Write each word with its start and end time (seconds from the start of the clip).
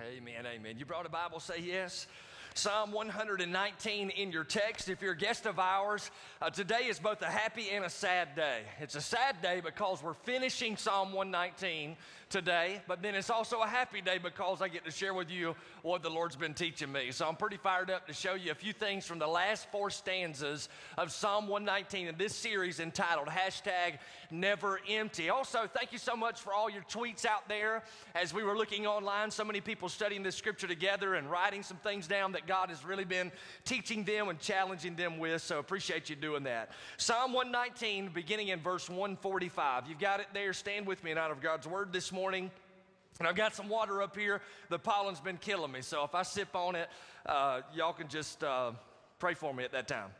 Amen, 0.00 0.46
amen. 0.46 0.78
You 0.78 0.84
brought 0.84 1.06
a 1.06 1.08
Bible, 1.08 1.40
say 1.40 1.58
yes. 1.58 2.06
Psalm 2.54 2.92
119 2.92 4.10
in 4.10 4.30
your 4.30 4.44
text. 4.44 4.88
If 4.88 5.02
you're 5.02 5.14
a 5.14 5.16
guest 5.16 5.44
of 5.44 5.58
ours, 5.58 6.12
uh, 6.40 6.50
today 6.50 6.84
is 6.88 7.00
both 7.00 7.20
a 7.20 7.26
happy 7.26 7.70
and 7.70 7.84
a 7.84 7.90
sad 7.90 8.36
day. 8.36 8.60
It's 8.78 8.94
a 8.94 9.00
sad 9.00 9.42
day 9.42 9.60
because 9.60 10.00
we're 10.00 10.14
finishing 10.14 10.76
Psalm 10.76 11.12
119 11.12 11.96
today, 12.30 12.82
but 12.86 13.02
then 13.02 13.14
it's 13.14 13.30
also 13.30 13.62
a 13.62 13.66
happy 13.66 14.00
day 14.00 14.18
because 14.18 14.60
I 14.60 14.68
get 14.68 14.84
to 14.84 14.90
share 14.90 15.14
with 15.14 15.30
you 15.30 15.56
what 15.82 16.02
the 16.02 16.10
Lord's 16.10 16.36
been 16.36 16.52
teaching 16.52 16.92
me. 16.92 17.10
So 17.10 17.26
I'm 17.26 17.36
pretty 17.36 17.56
fired 17.56 17.90
up 17.90 18.06
to 18.06 18.12
show 18.12 18.34
you 18.34 18.50
a 18.50 18.54
few 18.54 18.72
things 18.72 19.06
from 19.06 19.18
the 19.18 19.26
last 19.26 19.70
four 19.70 19.88
stanzas 19.88 20.68
of 20.98 21.10
Psalm 21.10 21.48
119 21.48 22.08
in 22.08 22.18
this 22.18 22.34
series 22.34 22.80
entitled 22.80 23.28
hashtag 23.28 23.98
never 24.30 24.80
empty. 24.88 25.30
Also, 25.30 25.66
thank 25.72 25.92
you 25.92 25.98
so 25.98 26.14
much 26.14 26.40
for 26.40 26.52
all 26.52 26.68
your 26.68 26.82
tweets 26.82 27.24
out 27.24 27.48
there 27.48 27.82
as 28.14 28.34
we 28.34 28.42
were 28.42 28.56
looking 28.56 28.86
online. 28.86 29.30
So 29.30 29.44
many 29.44 29.62
people 29.62 29.88
studying 29.88 30.22
this 30.22 30.36
scripture 30.36 30.66
together 30.66 31.14
and 31.14 31.30
writing 31.30 31.62
some 31.62 31.78
things 31.78 32.06
down 32.06 32.32
that 32.32 32.46
God 32.46 32.68
has 32.68 32.84
really 32.84 33.04
been 33.04 33.32
teaching 33.64 34.04
them 34.04 34.28
and 34.28 34.38
challenging 34.38 34.96
them 34.96 35.18
with. 35.18 35.40
So 35.40 35.58
appreciate 35.58 36.10
you 36.10 36.16
doing 36.16 36.42
that. 36.44 36.72
Psalm 36.98 37.32
119, 37.32 38.10
beginning 38.12 38.48
in 38.48 38.60
verse 38.60 38.90
145. 38.90 39.86
You've 39.88 39.98
got 39.98 40.20
it 40.20 40.26
there. 40.34 40.52
Stand 40.52 40.86
with 40.86 41.02
me 41.02 41.12
in 41.12 41.18
honor 41.18 41.32
of 41.32 41.40
God's 41.40 41.66
word 41.66 41.90
this 41.90 42.12
morning. 42.12 42.17
And 42.26 43.26
I've 43.26 43.34
got 43.34 43.54
some 43.54 43.68
water 43.68 44.02
up 44.02 44.16
here. 44.16 44.40
The 44.68 44.78
pollen's 44.78 45.20
been 45.20 45.38
killing 45.38 45.72
me. 45.72 45.82
So 45.82 46.04
if 46.04 46.14
I 46.14 46.22
sip 46.22 46.54
on 46.54 46.76
it, 46.76 46.88
uh, 47.26 47.62
y'all 47.74 47.92
can 47.92 48.08
just 48.08 48.44
uh, 48.44 48.72
pray 49.18 49.34
for 49.34 49.52
me 49.52 49.64
at 49.64 49.72
that 49.72 49.88
time. 49.88 50.10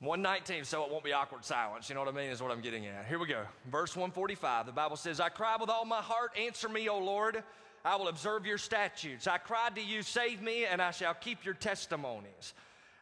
119, 0.00 0.64
so 0.64 0.84
it 0.84 0.92
won't 0.92 1.02
be 1.02 1.12
awkward 1.12 1.44
silence. 1.44 1.88
You 1.88 1.96
know 1.96 2.02
what 2.02 2.08
I 2.08 2.16
mean? 2.16 2.30
Is 2.30 2.40
what 2.40 2.52
I'm 2.52 2.60
getting 2.60 2.86
at. 2.86 3.06
Here 3.06 3.18
we 3.18 3.26
go. 3.26 3.42
Verse 3.70 3.96
145. 3.96 4.66
The 4.66 4.72
Bible 4.72 4.96
says, 4.96 5.18
I 5.18 5.28
cry 5.28 5.56
with 5.60 5.70
all 5.70 5.84
my 5.84 6.00
heart, 6.00 6.30
answer 6.38 6.68
me, 6.68 6.88
O 6.88 6.98
Lord. 6.98 7.42
I 7.84 7.96
will 7.96 8.08
observe 8.08 8.46
your 8.46 8.58
statutes. 8.58 9.26
I 9.26 9.38
cried 9.38 9.74
to 9.76 9.82
you, 9.82 10.02
save 10.02 10.40
me, 10.40 10.64
and 10.66 10.80
I 10.80 10.92
shall 10.92 11.14
keep 11.14 11.44
your 11.44 11.54
testimonies. 11.54 12.54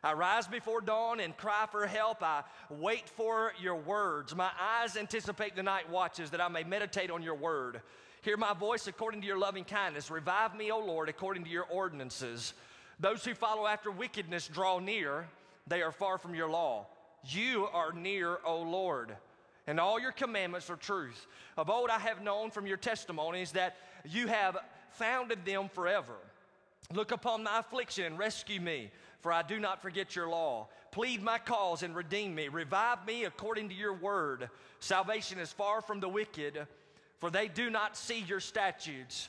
I 0.07 0.13
rise 0.13 0.47
before 0.47 0.81
dawn 0.81 1.19
and 1.19 1.37
cry 1.37 1.67
for 1.69 1.85
help. 1.85 2.23
I 2.23 2.45
wait 2.71 3.09
for 3.09 3.53
your 3.61 3.75
words. 3.75 4.37
My 4.37 4.51
eyes 4.57 4.97
anticipate 4.97 5.57
the 5.57 5.65
night 5.65 5.91
watches 5.91 6.31
that 6.31 6.41
I 6.41 6.47
may 6.47 6.63
meditate 6.63 7.11
on 7.11 7.25
your 7.25 7.35
word. 7.35 7.81
Hear 8.23 8.37
my 8.37 8.55
voice 8.55 8.87
according 8.87 9.23
to 9.23 9.27
your 9.27 9.37
loving 9.37 9.65
kindness. 9.65 10.09
Revive 10.09 10.55
me, 10.55 10.71
O 10.71 10.79
Lord, 10.79 11.09
according 11.09 11.43
to 11.43 11.51
your 11.51 11.65
ordinances. 11.65 12.55
Those 13.01 13.25
who 13.25 13.35
follow 13.35 13.67
after 13.67 13.91
wickedness 13.91 14.47
draw 14.47 14.79
near, 14.79 15.27
they 15.67 15.83
are 15.83 15.91
far 15.91 16.19
from 16.19 16.37
your 16.37 16.49
law. 16.49 16.87
You 17.25 17.67
are 17.73 17.93
near, 17.93 18.39
O 18.45 18.63
Lord, 18.63 19.17
and 19.67 19.81
all 19.81 19.99
your 19.99 20.13
commandments 20.13 20.71
are 20.71 20.77
truth. 20.77 21.27
Of 21.57 21.69
old 21.69 21.91
I 21.91 21.99
have 21.99 22.23
known 22.23 22.53
from 22.53 22.69
your 22.69 22.77
testimonies 22.77 23.51
that 23.53 23.75
you 24.05 24.29
have 24.29 24.57
founded 24.93 25.45
them 25.45 25.69
forever. 25.69 26.15
Look 26.95 27.11
upon 27.11 27.43
my 27.43 27.59
affliction 27.59 28.05
and 28.05 28.17
rescue 28.17 28.61
me, 28.61 28.93
for 29.27 29.33
I 29.33 29.43
do 29.43 29.59
not 29.59 29.83
forget 29.83 30.15
your 30.15 30.29
law. 30.29 30.69
Plead 30.93 31.21
my 31.21 31.39
cause 31.39 31.83
and 31.83 31.97
redeem 31.97 32.33
me. 32.33 32.47
Revive 32.47 33.05
me 33.05 33.25
according 33.25 33.71
to 33.71 33.75
your 33.75 33.93
word. 33.93 34.49
Salvation 34.79 35.41
is 35.41 35.51
far 35.51 35.81
from 35.81 35.99
the 35.99 36.09
wicked 36.09 36.69
for 37.19 37.29
they 37.29 37.49
do 37.49 37.71
not 37.71 37.97
see 37.97 38.21
your 38.21 38.39
statutes. 38.39 39.29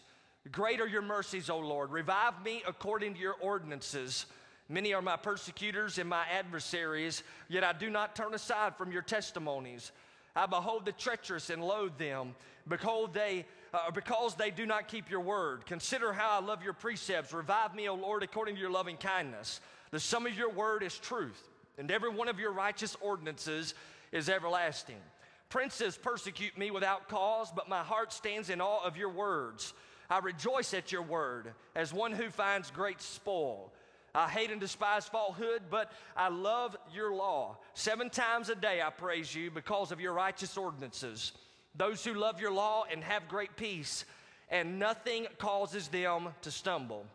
Great 0.52 0.80
are 0.82 0.88
your 0.88 1.02
mercies, 1.02 1.50
O 1.50 1.58
Lord. 1.58 1.90
Revive 1.92 2.44
me 2.46 2.62
according 2.68 3.16
to 3.16 3.20
your 3.20 3.34
ordinances. 3.42 4.28
Many 4.70 4.94
are 4.94 5.02
my 5.02 5.16
persecutors 5.16 5.98
and 5.98 6.08
my 6.08 6.26
adversaries, 6.32 7.24
yet 7.48 7.64
I 7.64 7.74
do 7.74 7.90
not 7.90 8.16
turn 8.16 8.36
aside 8.36 8.76
from 8.76 8.92
your 8.92 9.02
testimonies. 9.02 9.92
I 10.36 10.46
behold 10.46 10.86
the 10.86 10.92
treacherous 10.92 11.50
and 11.50 11.64
loathe 11.64 11.98
them, 11.98 12.36
because 12.68 13.10
they, 13.14 13.48
uh, 13.74 13.90
because 13.90 14.36
they 14.36 14.52
do 14.52 14.68
not 14.68 14.88
keep 14.88 15.10
your 15.10 15.22
word. 15.22 15.66
Consider 15.66 16.14
how 16.14 16.40
I 16.40 16.46
love 16.46 16.64
your 16.64 16.74
precepts. 16.74 17.34
Revive 17.34 17.74
me, 17.74 17.90
O 17.90 17.96
Lord, 17.96 18.22
according 18.22 18.56
to 18.56 18.62
your 18.62 18.70
loving 18.70 18.98
kindness. 18.98 19.62
The 19.92 20.00
sum 20.00 20.26
of 20.26 20.38
your 20.38 20.52
word 20.52 20.84
is 20.84 20.98
truth, 20.98 21.42
and 21.78 21.90
every 21.92 22.10
one 22.10 22.28
of 22.28 22.40
your 22.40 22.52
righteous 22.52 22.96
ordinances 23.02 23.74
is 24.12 24.30
everlasting. 24.30 25.02
Princes 25.50 25.98
persecute 25.98 26.58
me 26.58 26.72
without 26.72 27.08
cause, 27.08 27.52
but 27.56 27.70
my 27.70 27.82
heart 27.82 28.12
stands 28.12 28.50
in 28.50 28.60
awe 28.60 28.84
of 28.86 28.98
your 28.98 29.10
words. 29.10 29.74
I 30.10 30.20
rejoice 30.20 30.74
at 30.74 30.92
your 30.92 31.02
word 31.02 31.54
as 31.76 31.94
one 31.94 32.12
who 32.12 32.30
finds 32.30 32.72
great 32.72 33.02
spoil. 33.02 33.72
I 34.16 34.28
hate 34.28 34.52
and 34.52 34.60
despise 34.60 35.06
falsehood, 35.06 35.64
but 35.70 35.92
I 36.16 36.30
love 36.30 36.76
your 36.94 37.14
law. 37.14 37.58
Seven 37.74 38.10
times 38.10 38.50
a 38.50 38.56
day 38.56 38.82
I 38.82 38.90
praise 38.90 39.34
you 39.34 39.52
because 39.52 39.92
of 39.92 40.02
your 40.02 40.14
righteous 40.14 40.58
ordinances. 40.58 41.34
Those 41.76 42.04
who 42.04 42.14
love 42.14 42.42
your 42.42 42.52
law 42.52 42.86
and 42.92 43.04
have 43.04 43.28
great 43.28 43.56
peace, 43.56 44.06
and 44.50 44.80
nothing 44.80 45.28
causes 45.38 45.88
them 45.90 46.30
to 46.42 46.52
stumble. 46.52 47.06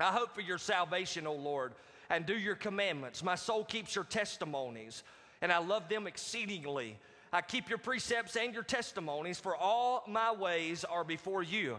I 0.00 0.10
hope 0.10 0.34
for 0.34 0.40
your 0.40 0.58
salvation, 0.58 1.26
O 1.26 1.34
Lord, 1.34 1.74
and 2.10 2.26
do 2.26 2.36
your 2.36 2.56
commandments. 2.56 3.22
My 3.22 3.36
soul 3.36 3.64
keeps 3.64 3.94
your 3.94 4.04
testimonies, 4.04 5.02
and 5.40 5.50
I 5.50 5.58
love 5.58 5.88
them 5.88 6.06
exceedingly. 6.06 6.98
I 7.32 7.40
keep 7.40 7.68
your 7.68 7.78
precepts 7.78 8.36
and 8.36 8.52
your 8.52 8.64
testimonies, 8.64 9.38
for 9.38 9.56
all 9.56 10.04
my 10.08 10.32
ways 10.32 10.84
are 10.84 11.04
before 11.04 11.42
you. 11.42 11.78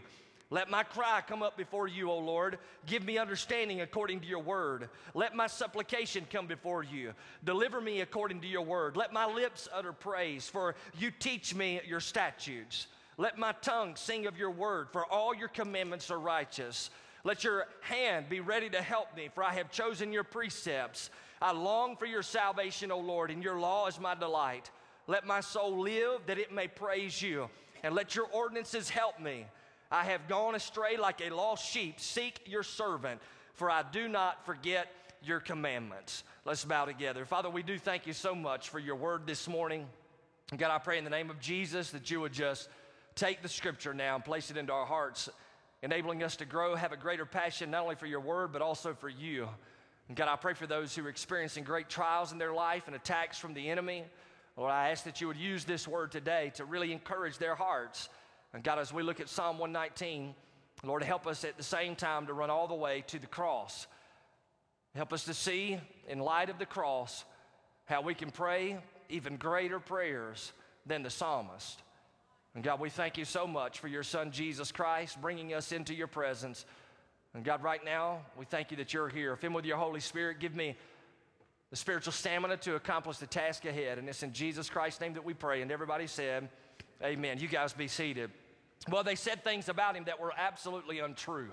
Let 0.49 0.69
my 0.69 0.83
cry 0.83 1.21
come 1.25 1.43
up 1.43 1.55
before 1.55 1.87
you, 1.87 2.11
O 2.11 2.17
Lord. 2.19 2.59
Give 2.85 3.05
me 3.05 3.17
understanding 3.17 3.79
according 3.79 4.19
to 4.21 4.27
your 4.27 4.39
word. 4.39 4.89
Let 5.13 5.33
my 5.33 5.47
supplication 5.47 6.25
come 6.29 6.45
before 6.45 6.83
you. 6.83 7.13
Deliver 7.45 7.79
me 7.79 8.01
according 8.01 8.41
to 8.41 8.47
your 8.47 8.61
word. 8.61 8.97
Let 8.97 9.13
my 9.13 9.25
lips 9.25 9.69
utter 9.73 9.93
praise, 9.93 10.49
for 10.49 10.75
you 10.99 11.09
teach 11.09 11.55
me 11.55 11.79
your 11.87 12.01
statutes. 12.01 12.87
Let 13.17 13.37
my 13.37 13.53
tongue 13.61 13.95
sing 13.95 14.25
of 14.25 14.37
your 14.37 14.51
word, 14.51 14.89
for 14.91 15.05
all 15.05 15.33
your 15.33 15.47
commandments 15.47 16.11
are 16.11 16.19
righteous. 16.19 16.89
Let 17.23 17.43
your 17.43 17.67
hand 17.81 18.29
be 18.29 18.39
ready 18.39 18.69
to 18.69 18.81
help 18.81 19.15
me, 19.15 19.29
for 19.33 19.43
I 19.43 19.53
have 19.53 19.71
chosen 19.71 20.11
your 20.11 20.23
precepts. 20.23 21.09
I 21.41 21.51
long 21.51 21.95
for 21.95 22.05
your 22.05 22.23
salvation, 22.23 22.91
O 22.91 22.99
Lord, 22.99 23.31
and 23.31 23.43
your 23.43 23.59
law 23.59 23.87
is 23.87 23.99
my 23.99 24.15
delight. 24.15 24.71
Let 25.07 25.25
my 25.25 25.41
soul 25.41 25.79
live 25.79 26.21
that 26.27 26.37
it 26.37 26.51
may 26.51 26.67
praise 26.67 27.21
you, 27.21 27.49
and 27.83 27.93
let 27.93 28.15
your 28.15 28.27
ordinances 28.27 28.89
help 28.89 29.19
me. 29.19 29.45
I 29.91 30.05
have 30.05 30.27
gone 30.27 30.55
astray 30.55 30.97
like 30.97 31.21
a 31.21 31.29
lost 31.29 31.69
sheep. 31.69 31.99
Seek 31.99 32.41
your 32.45 32.63
servant, 32.63 33.19
for 33.53 33.69
I 33.69 33.83
do 33.91 34.07
not 34.07 34.45
forget 34.45 34.87
your 35.23 35.39
commandments. 35.39 36.23
Let's 36.45 36.65
bow 36.65 36.85
together. 36.85 37.25
Father, 37.25 37.49
we 37.49 37.61
do 37.61 37.77
thank 37.77 38.07
you 38.07 38.13
so 38.13 38.33
much 38.33 38.69
for 38.69 38.79
your 38.79 38.95
word 38.95 39.27
this 39.27 39.47
morning. 39.47 39.85
God, 40.57 40.71
I 40.71 40.79
pray 40.79 40.97
in 40.97 41.03
the 41.03 41.09
name 41.09 41.29
of 41.29 41.39
Jesus 41.39 41.91
that 41.91 42.09
you 42.09 42.19
would 42.21 42.33
just 42.33 42.69
take 43.15 43.41
the 43.41 43.49
scripture 43.49 43.93
now 43.93 44.15
and 44.15 44.25
place 44.25 44.49
it 44.49 44.57
into 44.57 44.73
our 44.73 44.85
hearts, 44.85 45.29
enabling 45.83 46.23
us 46.23 46.35
to 46.37 46.45
grow, 46.45 46.75
have 46.75 46.91
a 46.91 46.97
greater 46.97 47.25
passion 47.25 47.71
not 47.71 47.83
only 47.83 47.95
for 47.95 48.05
your 48.05 48.19
word, 48.19 48.51
but 48.53 48.61
also 48.61 48.93
for 48.93 49.09
you. 49.09 49.47
And 50.07 50.17
God, 50.17 50.27
I 50.27 50.35
pray 50.35 50.53
for 50.53 50.67
those 50.67 50.95
who 50.95 51.05
are 51.05 51.09
experiencing 51.09 51.63
great 51.63 51.89
trials 51.89 52.31
in 52.31 52.37
their 52.37 52.53
life 52.53 52.83
and 52.87 52.95
attacks 52.95 53.37
from 53.37 53.53
the 53.53 53.69
enemy. 53.69 54.03
Lord, 54.57 54.71
I 54.71 54.89
ask 54.89 55.05
that 55.05 55.21
you 55.21 55.27
would 55.27 55.37
use 55.37 55.63
this 55.63 55.87
word 55.87 56.11
today 56.11 56.51
to 56.55 56.65
really 56.65 56.91
encourage 56.91 57.37
their 57.37 57.55
hearts. 57.55 58.09
And 58.53 58.63
God, 58.63 58.79
as 58.79 58.93
we 58.93 59.03
look 59.03 59.19
at 59.19 59.29
Psalm 59.29 59.57
119, 59.57 60.35
Lord, 60.83 61.03
help 61.03 61.27
us 61.27 61.43
at 61.45 61.57
the 61.57 61.63
same 61.63 61.95
time 61.95 62.27
to 62.27 62.33
run 62.33 62.49
all 62.49 62.67
the 62.67 62.75
way 62.75 63.03
to 63.07 63.19
the 63.19 63.27
cross. 63.27 63.87
Help 64.95 65.13
us 65.13 65.23
to 65.25 65.33
see, 65.33 65.79
in 66.09 66.19
light 66.19 66.49
of 66.49 66.59
the 66.59 66.65
cross, 66.65 67.23
how 67.85 68.01
we 68.01 68.13
can 68.13 68.31
pray 68.31 68.77
even 69.09 69.37
greater 69.37 69.79
prayers 69.79 70.51
than 70.85 71.03
the 71.03 71.09
psalmist. 71.09 71.81
And 72.53 72.63
God, 72.63 72.79
we 72.79 72.89
thank 72.89 73.17
you 73.17 73.25
so 73.25 73.47
much 73.47 73.79
for 73.79 73.87
your 73.87 74.03
Son, 74.03 74.31
Jesus 74.31 74.71
Christ, 74.71 75.21
bringing 75.21 75.53
us 75.53 75.71
into 75.71 75.93
your 75.93 76.07
presence. 76.07 76.65
And 77.33 77.45
God, 77.45 77.63
right 77.63 77.83
now, 77.83 78.19
we 78.37 78.45
thank 78.45 78.71
you 78.71 78.77
that 78.77 78.93
you're 78.93 79.07
here. 79.07 79.35
Fill 79.37 79.51
me 79.51 79.55
with 79.57 79.65
your 79.65 79.77
Holy 79.77 80.01
Spirit. 80.01 80.39
Give 80.39 80.53
me 80.53 80.75
the 81.69 81.77
spiritual 81.77 82.11
stamina 82.11 82.57
to 82.57 82.75
accomplish 82.75 83.17
the 83.17 83.27
task 83.27 83.63
ahead. 83.63 83.97
And 83.97 84.09
it's 84.09 84.21
in 84.21 84.33
Jesus 84.33 84.69
Christ's 84.69 84.99
name 84.99 85.13
that 85.13 85.23
we 85.23 85.33
pray. 85.33 85.61
And 85.61 85.71
everybody 85.71 86.07
said, 86.07 86.49
Amen. 87.01 87.39
You 87.39 87.47
guys 87.47 87.73
be 87.73 87.87
seated. 87.87 88.29
Well, 88.89 89.03
they 89.03 89.15
said 89.15 89.43
things 89.43 89.69
about 89.69 89.95
him 89.95 90.03
that 90.03 90.19
were 90.19 90.33
absolutely 90.37 90.99
untrue. 90.99 91.51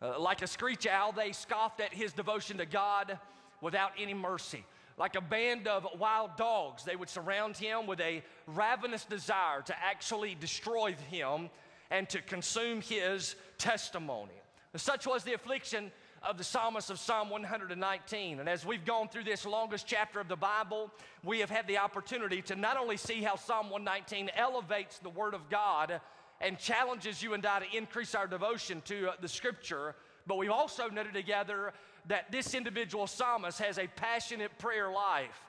Uh, 0.00 0.18
like 0.18 0.42
a 0.42 0.46
screech 0.46 0.86
owl, 0.86 1.12
they 1.12 1.32
scoffed 1.32 1.80
at 1.80 1.92
his 1.92 2.12
devotion 2.12 2.58
to 2.58 2.66
God 2.66 3.18
without 3.60 3.92
any 3.98 4.14
mercy. 4.14 4.64
Like 4.98 5.14
a 5.14 5.20
band 5.20 5.68
of 5.68 5.86
wild 5.98 6.36
dogs, 6.36 6.84
they 6.84 6.96
would 6.96 7.10
surround 7.10 7.56
him 7.56 7.86
with 7.86 8.00
a 8.00 8.22
ravenous 8.46 9.04
desire 9.04 9.60
to 9.62 9.74
actually 9.78 10.34
destroy 10.34 10.94
him 11.10 11.50
and 11.90 12.08
to 12.08 12.22
consume 12.22 12.80
his 12.80 13.36
testimony. 13.58 14.32
Such 14.74 15.06
was 15.06 15.22
the 15.22 15.34
affliction 15.34 15.90
of 16.22 16.38
the 16.38 16.44
psalmist 16.44 16.90
of 16.90 16.98
Psalm 16.98 17.30
119. 17.30 18.40
And 18.40 18.48
as 18.48 18.66
we've 18.66 18.84
gone 18.84 19.08
through 19.08 19.24
this 19.24 19.46
longest 19.46 19.86
chapter 19.86 20.18
of 20.18 20.28
the 20.28 20.36
Bible, 20.36 20.90
we 21.22 21.40
have 21.40 21.50
had 21.50 21.66
the 21.68 21.78
opportunity 21.78 22.42
to 22.42 22.56
not 22.56 22.76
only 22.76 22.96
see 22.96 23.22
how 23.22 23.36
Psalm 23.36 23.70
119 23.70 24.30
elevates 24.34 24.98
the 24.98 25.10
Word 25.10 25.34
of 25.34 25.48
God 25.48 26.00
and 26.40 26.58
challenges 26.58 27.22
you 27.22 27.34
and 27.34 27.44
I 27.46 27.60
to 27.60 27.76
increase 27.76 28.14
our 28.14 28.26
devotion 28.26 28.82
to 28.86 29.10
the 29.20 29.28
Scripture, 29.28 29.94
but 30.26 30.36
we've 30.36 30.50
also 30.50 30.88
noted 30.88 31.14
together 31.14 31.72
that 32.08 32.30
this 32.30 32.54
individual 32.54 33.06
psalmist 33.06 33.58
has 33.58 33.78
a 33.78 33.86
passionate 33.86 34.56
prayer 34.58 34.90
life. 34.90 35.40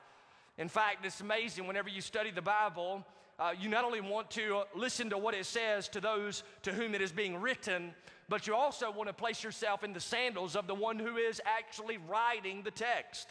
In 0.58 0.70
fact, 0.70 1.06
it's 1.06 1.22
amazing 1.22 1.68
whenever 1.68 1.90
you 1.90 2.02
study 2.02 2.32
the 2.32 2.42
Bible, 2.42 3.06
uh, 3.40 3.54
you 3.60 3.70
not 3.70 3.86
only 3.86 4.02
want 4.02 4.32
to 4.32 4.64
listen 4.76 5.10
to 5.12 5.18
what 5.18 5.36
it 5.36 5.46
says 5.46 5.88
to 5.90 6.02
those 6.02 6.44
to 6.64 6.74
whom 6.74 6.96
it 6.96 7.02
is 7.02 7.12
being 7.12 7.40
written, 7.40 7.94
but 8.28 8.48
you 8.48 8.56
also 8.56 8.92
want 8.92 9.08
to 9.08 9.14
place 9.14 9.44
yourself 9.44 9.84
in 9.84 9.94
the 9.94 10.00
sandals 10.00 10.56
of 10.56 10.66
the 10.66 10.74
one 10.74 10.98
who 10.98 11.18
is 11.18 11.40
actually 11.46 11.98
writing 12.10 12.64
the 12.64 12.72
text. 12.72 13.28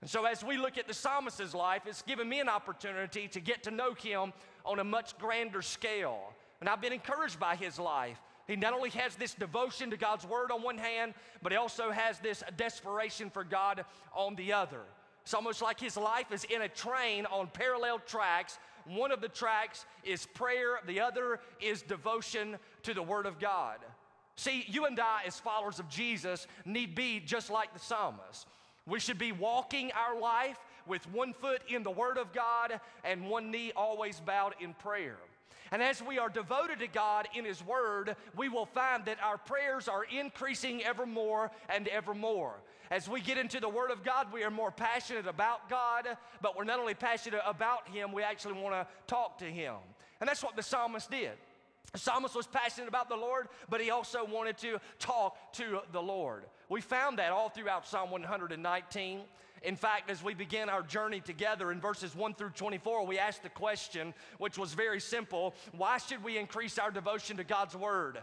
And 0.00 0.08
so, 0.08 0.24
as 0.24 0.42
we 0.42 0.56
look 0.56 0.78
at 0.78 0.88
the 0.88 0.94
psalmist's 0.94 1.54
life, 1.54 1.82
it's 1.86 2.02
given 2.02 2.28
me 2.28 2.40
an 2.40 2.48
opportunity 2.48 3.28
to 3.28 3.40
get 3.40 3.62
to 3.64 3.70
know 3.70 3.94
him 3.94 4.32
on 4.64 4.78
a 4.78 4.84
much 4.84 5.16
grander 5.18 5.62
scale. 5.62 6.32
And 6.60 6.68
I've 6.68 6.80
been 6.80 6.92
encouraged 6.92 7.38
by 7.38 7.56
his 7.56 7.78
life. 7.78 8.18
He 8.46 8.56
not 8.56 8.74
only 8.74 8.90
has 8.90 9.16
this 9.16 9.34
devotion 9.34 9.90
to 9.90 9.96
God's 9.96 10.26
word 10.26 10.50
on 10.50 10.62
one 10.62 10.78
hand, 10.78 11.14
but 11.42 11.52
he 11.52 11.56
also 11.56 11.90
has 11.90 12.18
this 12.18 12.42
desperation 12.56 13.30
for 13.30 13.44
God 13.44 13.84
on 14.14 14.34
the 14.34 14.52
other. 14.52 14.80
It's 15.22 15.34
almost 15.34 15.62
like 15.62 15.80
his 15.80 15.96
life 15.96 16.30
is 16.32 16.44
in 16.44 16.62
a 16.62 16.68
train 16.68 17.24
on 17.26 17.48
parallel 17.48 17.98
tracks. 18.00 18.58
One 18.86 19.10
of 19.10 19.22
the 19.22 19.28
tracks 19.28 19.86
is 20.04 20.26
prayer, 20.26 20.80
the 20.86 21.00
other 21.00 21.40
is 21.60 21.80
devotion 21.80 22.58
to 22.82 22.92
the 22.92 23.02
word 23.02 23.24
of 23.24 23.38
God. 23.38 23.78
See, 24.36 24.64
you 24.68 24.84
and 24.84 24.98
I, 25.00 25.22
as 25.26 25.38
followers 25.38 25.78
of 25.78 25.88
Jesus, 25.88 26.46
need 26.66 26.94
be 26.94 27.20
just 27.20 27.50
like 27.50 27.72
the 27.72 27.78
psalmist. 27.78 28.46
We 28.86 29.00
should 29.00 29.18
be 29.18 29.32
walking 29.32 29.92
our 29.92 30.20
life 30.20 30.58
with 30.86 31.10
one 31.10 31.32
foot 31.32 31.62
in 31.68 31.82
the 31.82 31.90
Word 31.90 32.18
of 32.18 32.32
God 32.32 32.80
and 33.02 33.28
one 33.28 33.50
knee 33.50 33.72
always 33.74 34.20
bowed 34.20 34.54
in 34.60 34.74
prayer. 34.74 35.16
And 35.70 35.82
as 35.82 36.02
we 36.02 36.18
are 36.18 36.28
devoted 36.28 36.80
to 36.80 36.88
God 36.88 37.28
in 37.34 37.44
His 37.44 37.64
Word, 37.64 38.16
we 38.36 38.48
will 38.48 38.66
find 38.66 39.04
that 39.06 39.18
our 39.22 39.38
prayers 39.38 39.88
are 39.88 40.04
increasing 40.04 40.82
ever 40.82 41.06
more 41.06 41.50
and 41.68 41.88
ever 41.88 42.14
more. 42.14 42.54
As 42.90 43.08
we 43.08 43.20
get 43.20 43.38
into 43.38 43.60
the 43.60 43.68
Word 43.68 43.90
of 43.90 44.04
God, 44.04 44.32
we 44.32 44.44
are 44.44 44.50
more 44.50 44.70
passionate 44.70 45.26
about 45.26 45.68
God, 45.70 46.06
but 46.42 46.56
we're 46.56 46.64
not 46.64 46.78
only 46.78 46.94
passionate 46.94 47.40
about 47.46 47.88
Him, 47.88 48.12
we 48.12 48.22
actually 48.22 48.60
want 48.60 48.74
to 48.74 48.86
talk 49.06 49.38
to 49.38 49.46
Him. 49.46 49.76
And 50.20 50.28
that's 50.28 50.42
what 50.42 50.56
the 50.56 50.62
psalmist 50.62 51.10
did. 51.10 51.32
The 51.92 51.98
psalmist 51.98 52.34
was 52.34 52.46
passionate 52.46 52.88
about 52.88 53.08
the 53.08 53.16
Lord, 53.16 53.48
but 53.68 53.80
he 53.80 53.90
also 53.90 54.24
wanted 54.24 54.58
to 54.58 54.80
talk 54.98 55.52
to 55.52 55.80
the 55.92 56.02
Lord. 56.02 56.44
We 56.68 56.80
found 56.80 57.20
that 57.20 57.30
all 57.30 57.48
throughout 57.48 57.86
Psalm 57.86 58.10
119. 58.10 59.20
In 59.62 59.76
fact, 59.76 60.10
as 60.10 60.22
we 60.22 60.34
begin 60.34 60.68
our 60.68 60.82
journey 60.82 61.20
together 61.20 61.72
in 61.72 61.80
verses 61.80 62.14
1 62.14 62.34
through 62.34 62.50
24, 62.50 63.06
we 63.06 63.18
asked 63.18 63.42
the 63.42 63.48
question, 63.48 64.12
which 64.38 64.58
was 64.58 64.74
very 64.74 65.00
simple 65.00 65.54
why 65.72 65.98
should 65.98 66.22
we 66.22 66.36
increase 66.36 66.78
our 66.78 66.90
devotion 66.90 67.36
to 67.38 67.44
God's 67.44 67.76
Word? 67.76 68.18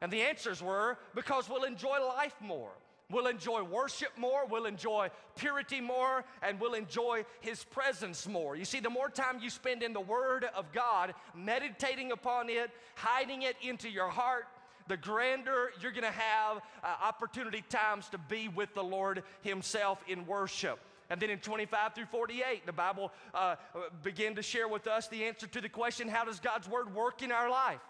And 0.00 0.12
the 0.12 0.22
answers 0.22 0.62
were 0.62 0.98
because 1.14 1.48
we'll 1.48 1.64
enjoy 1.64 1.98
life 2.06 2.36
more. 2.40 2.70
We'll 3.10 3.26
enjoy 3.26 3.62
worship 3.62 4.10
more, 4.16 4.46
we'll 4.46 4.64
enjoy 4.64 5.10
purity 5.36 5.80
more, 5.80 6.24
and 6.42 6.58
we'll 6.58 6.74
enjoy 6.74 7.26
His 7.40 7.62
presence 7.62 8.26
more. 8.26 8.56
You 8.56 8.64
see, 8.64 8.80
the 8.80 8.88
more 8.88 9.10
time 9.10 9.40
you 9.40 9.50
spend 9.50 9.82
in 9.82 9.92
the 9.92 10.00
Word 10.00 10.46
of 10.56 10.72
God, 10.72 11.14
meditating 11.34 12.12
upon 12.12 12.48
it, 12.48 12.70
hiding 12.94 13.42
it 13.42 13.56
into 13.62 13.90
your 13.90 14.08
heart, 14.08 14.46
the 14.88 14.96
grander 14.96 15.70
you're 15.80 15.92
going 15.92 16.04
to 16.04 16.10
have 16.10 16.58
uh, 16.82 16.94
opportunity 17.02 17.62
times 17.68 18.08
to 18.10 18.18
be 18.18 18.48
with 18.48 18.74
the 18.74 18.84
Lord 18.84 19.22
Himself 19.42 20.02
in 20.08 20.26
worship. 20.26 20.78
And 21.10 21.20
then 21.20 21.30
in 21.30 21.38
25 21.38 21.94
through 21.94 22.06
48, 22.06 22.66
the 22.66 22.72
Bible 22.72 23.12
uh, 23.34 23.56
began 24.02 24.34
to 24.36 24.42
share 24.42 24.68
with 24.68 24.86
us 24.86 25.08
the 25.08 25.24
answer 25.24 25.46
to 25.46 25.60
the 25.60 25.68
question 25.68 26.08
how 26.08 26.24
does 26.24 26.40
God's 26.40 26.68
Word 26.68 26.94
work 26.94 27.22
in 27.22 27.30
our 27.30 27.50
life? 27.50 27.80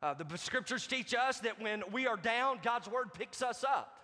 Uh, 0.00 0.14
the 0.14 0.38
scriptures 0.38 0.86
teach 0.86 1.12
us 1.12 1.40
that 1.40 1.60
when 1.60 1.82
we 1.90 2.06
are 2.06 2.16
down, 2.16 2.60
God's 2.62 2.88
word 2.88 3.12
picks 3.14 3.42
us 3.42 3.64
up. 3.64 3.94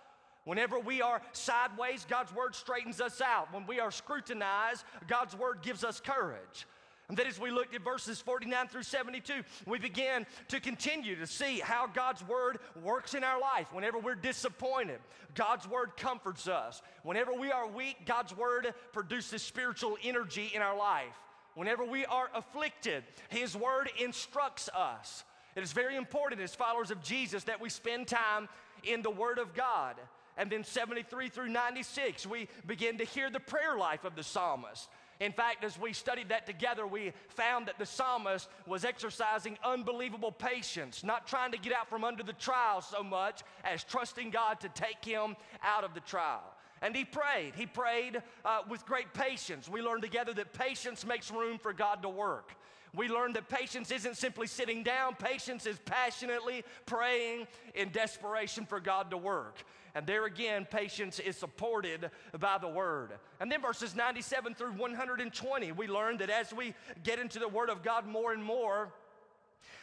Whenever 0.43 0.77
we 0.77 1.01
are 1.01 1.21
sideways, 1.31 2.05
God's 2.07 2.33
word 2.35 2.53
straightens 2.53 2.99
us 2.99 3.21
out. 3.21 3.53
When 3.53 3.65
we 3.65 3.79
are 3.79 3.91
scrutinized, 3.91 4.83
God's 5.07 5.35
word 5.35 5.59
gives 5.61 5.83
us 5.83 6.01
courage. 6.01 6.67
And 7.07 7.17
then 7.17 7.27
as 7.27 7.39
we 7.39 7.51
looked 7.51 7.75
at 7.75 7.83
verses 7.83 8.19
49 8.19 8.67
through 8.67 8.83
72, 8.83 9.43
we 9.67 9.77
began 9.77 10.25
to 10.47 10.59
continue 10.59 11.15
to 11.17 11.27
see 11.27 11.59
how 11.59 11.85
God's 11.85 12.27
word 12.27 12.57
works 12.83 13.13
in 13.13 13.23
our 13.23 13.39
life. 13.39 13.71
Whenever 13.71 13.99
we're 13.99 14.15
disappointed, 14.15 14.99
God's 15.35 15.67
word 15.67 15.97
comforts 15.97 16.47
us. 16.47 16.81
Whenever 17.03 17.33
we 17.33 17.51
are 17.51 17.67
weak, 17.67 18.05
God's 18.05 18.35
word 18.35 18.73
produces 18.91 19.43
spiritual 19.43 19.97
energy 20.03 20.51
in 20.55 20.63
our 20.63 20.75
life. 20.75 21.13
Whenever 21.53 21.85
we 21.85 22.05
are 22.05 22.29
afflicted, 22.33 23.03
His 23.29 23.55
word 23.55 23.89
instructs 24.01 24.67
us. 24.75 25.23
It 25.55 25.63
is 25.63 25.73
very 25.73 25.95
important 25.95 26.41
as 26.41 26.53
followers 26.55 26.91
of 26.91 27.01
Jesus 27.01 27.45
that 27.45 27.61
we 27.61 27.69
spend 27.69 28.07
time 28.07 28.49
in 28.83 29.01
the 29.01 29.11
Word 29.11 29.37
of 29.37 29.53
God. 29.53 29.95
And 30.37 30.51
then 30.51 30.65
73 30.65 31.29
through 31.29 31.47
96, 31.47 32.27
we 32.27 32.49
begin 32.65 32.97
to 32.97 33.05
hear 33.05 33.29
the 33.29 33.39
prayer 33.39 33.77
life 33.77 34.03
of 34.03 34.15
the 34.15 34.23
psalmist. 34.23 34.89
In 35.19 35.31
fact, 35.31 35.63
as 35.63 35.79
we 35.79 35.93
studied 35.93 36.29
that 36.29 36.45
together, 36.45 36.85
we 36.85 37.13
found 37.29 37.67
that 37.67 37.79
the 37.79 37.85
psalmist 37.85 38.49
was 38.67 38.83
exercising 38.83 39.57
unbelievable 39.63 40.31
patience, 40.31 41.03
not 41.03 41.27
trying 41.27 41.51
to 41.51 41.57
get 41.57 41.73
out 41.73 41.89
from 41.89 42.03
under 42.03 42.23
the 42.23 42.33
trial 42.33 42.81
so 42.81 43.01
much 43.03 43.41
as 43.63 43.83
trusting 43.83 44.29
God 44.29 44.59
to 44.59 44.69
take 44.69 45.03
him 45.03 45.35
out 45.63 45.83
of 45.83 45.93
the 45.93 46.01
trial. 46.01 46.43
And 46.81 46.95
he 46.95 47.05
prayed. 47.05 47.53
He 47.55 47.65
prayed 47.65 48.21
uh, 48.43 48.61
with 48.69 48.85
great 48.85 49.13
patience. 49.13 49.69
We 49.69 49.81
learned 49.81 50.03
together 50.03 50.33
that 50.33 50.53
patience 50.53 51.05
makes 51.05 51.31
room 51.31 51.57
for 51.57 51.71
God 51.71 52.01
to 52.01 52.09
work 52.09 52.51
we 52.95 53.09
learned 53.09 53.35
that 53.35 53.49
patience 53.49 53.91
isn't 53.91 54.15
simply 54.15 54.47
sitting 54.47 54.83
down, 54.83 55.15
patience 55.15 55.65
is 55.65 55.77
passionately 55.85 56.63
praying 56.85 57.47
in 57.73 57.89
desperation 57.89 58.65
for 58.65 58.79
God 58.79 59.11
to 59.11 59.17
work. 59.17 59.63
And 59.95 60.05
there 60.05 60.25
again, 60.25 60.67
patience 60.69 61.19
is 61.19 61.37
supported 61.37 62.11
by 62.37 62.57
the 62.59 62.67
Word. 62.67 63.11
And 63.39 63.49
then 63.49 63.61
verses 63.61 63.95
97 63.95 64.53
through 64.53 64.73
120, 64.73 65.71
we 65.71 65.87
learn 65.87 66.17
that 66.17 66.29
as 66.29 66.53
we 66.53 66.75
get 67.03 67.17
into 67.17 67.39
the 67.39 67.47
Word 67.47 67.69
of 67.69 67.81
God 67.81 68.05
more 68.05 68.33
and 68.33 68.43
more, 68.43 68.91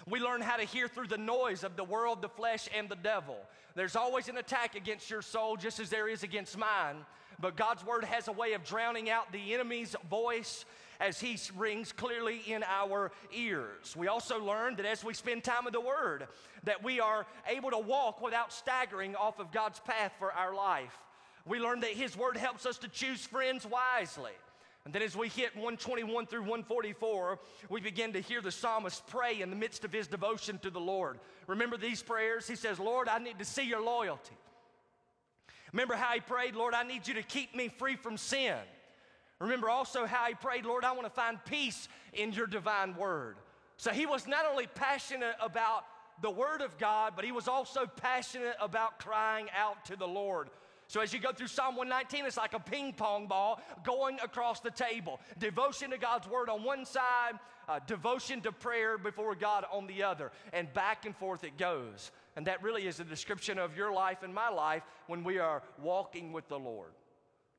we 0.07 0.21
learn 0.21 0.43
how 0.43 0.57
to 0.57 0.65
hear 0.65 0.87
through 0.87 1.07
the 1.07 1.17
noise 1.17 1.65
of 1.65 1.77
the 1.77 1.85
world, 1.85 2.21
the 2.21 2.29
flesh, 2.29 2.69
and 2.77 2.91
the 2.91 2.97
devil. 2.97 3.37
There's 3.75 3.97
always 3.97 4.29
an 4.29 4.37
attack 4.37 4.75
against 4.75 5.09
your 5.09 5.23
soul, 5.23 5.57
just 5.57 5.81
as 5.81 5.89
there 5.89 6.09
is 6.09 6.23
against 6.23 6.59
mine. 6.59 6.97
But 7.41 7.57
God's 7.57 7.85
Word 7.85 8.05
has 8.05 8.29
a 8.29 8.33
way 8.33 8.53
of 8.53 8.65
drowning 8.65 9.09
out 9.09 9.33
the 9.33 9.55
enemy's 9.55 9.97
voice 10.11 10.67
as 11.03 11.21
He 11.21 11.37
rings 11.57 11.91
clearly 11.91 12.41
in 12.47 12.63
our 12.63 13.11
ears. 13.35 13.97
We 13.97 14.07
also 14.07 14.43
learn 14.43 14.77
that 14.77 14.87
as 14.87 15.05
we 15.05 15.15
spend 15.15 15.43
time 15.43 15.67
in 15.67 15.73
the 15.73 15.81
Word, 15.81 16.29
that 16.63 16.85
we 16.85 17.01
are 17.01 17.27
able 17.49 17.71
to 17.71 17.79
walk 17.79 18.23
without 18.23 18.53
staggering 18.53 19.17
off 19.17 19.41
of 19.41 19.51
God's 19.51 19.81
path 19.81 20.13
for 20.19 20.33
our 20.33 20.55
life. 20.55 20.97
We 21.45 21.59
learn 21.59 21.81
that 21.81 21.91
His 21.91 22.17
Word 22.17 22.37
helps 22.37 22.67
us 22.67 22.79
to 22.79 22.89
choose 22.89 23.27
friends 23.27 23.67
wisely. 23.67 24.33
And 24.85 24.95
then 24.95 25.03
as 25.03 25.17
we 25.17 25.29
hit 25.29 25.55
121 25.55 26.27
through 26.27 26.41
144, 26.41 27.39
we 27.69 27.81
begin 27.81 28.13
to 28.13 28.21
hear 28.21 28.41
the 28.41 28.51
psalmist 28.51 29.07
pray 29.09 29.41
in 29.41 29.51
the 29.51 29.57
midst 29.57 29.85
of 29.85 29.93
his 29.93 30.09
devotion 30.09 30.59
to 30.59 30.71
the 30.71 30.81
Lord. 30.81 31.21
Remember 31.47 31.77
these 31.77 32.03
prayers? 32.03 32.49
He 32.49 32.57
says, 32.57 32.81
Lord, 32.81 33.09
I 33.09 33.19
need 33.19 33.39
to 33.39 33.45
see 33.45 33.63
your 33.63 33.81
loyalty. 33.81 34.35
Remember 35.73 35.95
how 35.95 36.15
he 36.15 36.21
prayed, 36.21 36.57
Lord, 36.57 36.75
I 36.75 36.83
need 36.83 37.07
you 37.07 37.15
to 37.15 37.23
keep 37.23 37.55
me 37.55 37.69
free 37.69 37.95
from 37.95 38.17
sin. 38.17 38.57
Remember 39.43 39.69
also 39.69 40.07
how 40.07 40.27
he 40.27 40.35
prayed, 40.35 40.65
Lord, 40.65 40.85
I 40.85 40.93
want 40.93 41.05
to 41.05 41.11
find 41.11 41.45
peace 41.45 41.89
in 42.13 42.33
your 42.33 42.47
divine 42.47 42.95
word. 42.95 43.37
So 43.77 43.91
he 43.91 44.07
was 44.07 44.29
not 44.29 44.47
only 44.49 44.69
passionate 44.69 45.35
about 45.41 45.85
the 46.21 46.31
word 46.31 46.63
of 46.63 46.79
God, 46.79 47.15
but 47.17 47.25
he 47.25 47.33
was 47.33 47.49
also 47.49 47.87
passionate 47.87 48.55
about 48.61 49.01
crying 49.01 49.49
out 49.57 49.85
to 49.87 49.97
the 49.97 50.07
Lord. 50.07 50.49
So 50.87 51.01
as 51.01 51.13
you 51.13 51.19
go 51.19 51.33
through 51.33 51.49
Psalm 51.49 51.75
119, 51.75 52.25
it's 52.25 52.37
like 52.37 52.55
a 52.55 52.61
ping 52.61 52.93
pong 52.93 53.27
ball 53.27 53.61
going 53.83 54.21
across 54.23 54.61
the 54.61 54.71
table. 54.71 55.19
Devotion 55.41 55.91
to 55.91 55.99
God's 55.99 56.29
word 56.29 56.49
on 56.49 56.63
one 56.63 56.85
side, 56.85 57.33
uh, 57.69 57.81
devotion 57.85 58.43
to 58.43 58.53
prayer 58.53 58.97
before 58.97 59.35
God 59.35 59.65
on 59.73 59.89
the 59.89 60.05
other, 60.05 60.31
and 60.53 60.73
back 60.73 61.05
and 61.05 61.17
forth 61.17 61.43
it 61.43 61.59
goes. 61.59 62.13
And 62.37 62.47
that 62.47 62.63
really 62.63 62.87
is 62.87 63.01
a 63.01 63.05
description 63.05 63.59
of 63.59 63.77
your 63.77 63.93
life 63.93 64.23
and 64.23 64.33
my 64.33 64.51
life 64.51 64.85
when 65.09 65.25
we 65.25 65.39
are 65.39 65.65
walking 65.81 66.33
with 66.33 66.47
the 66.49 66.59
Lord. 66.59 66.93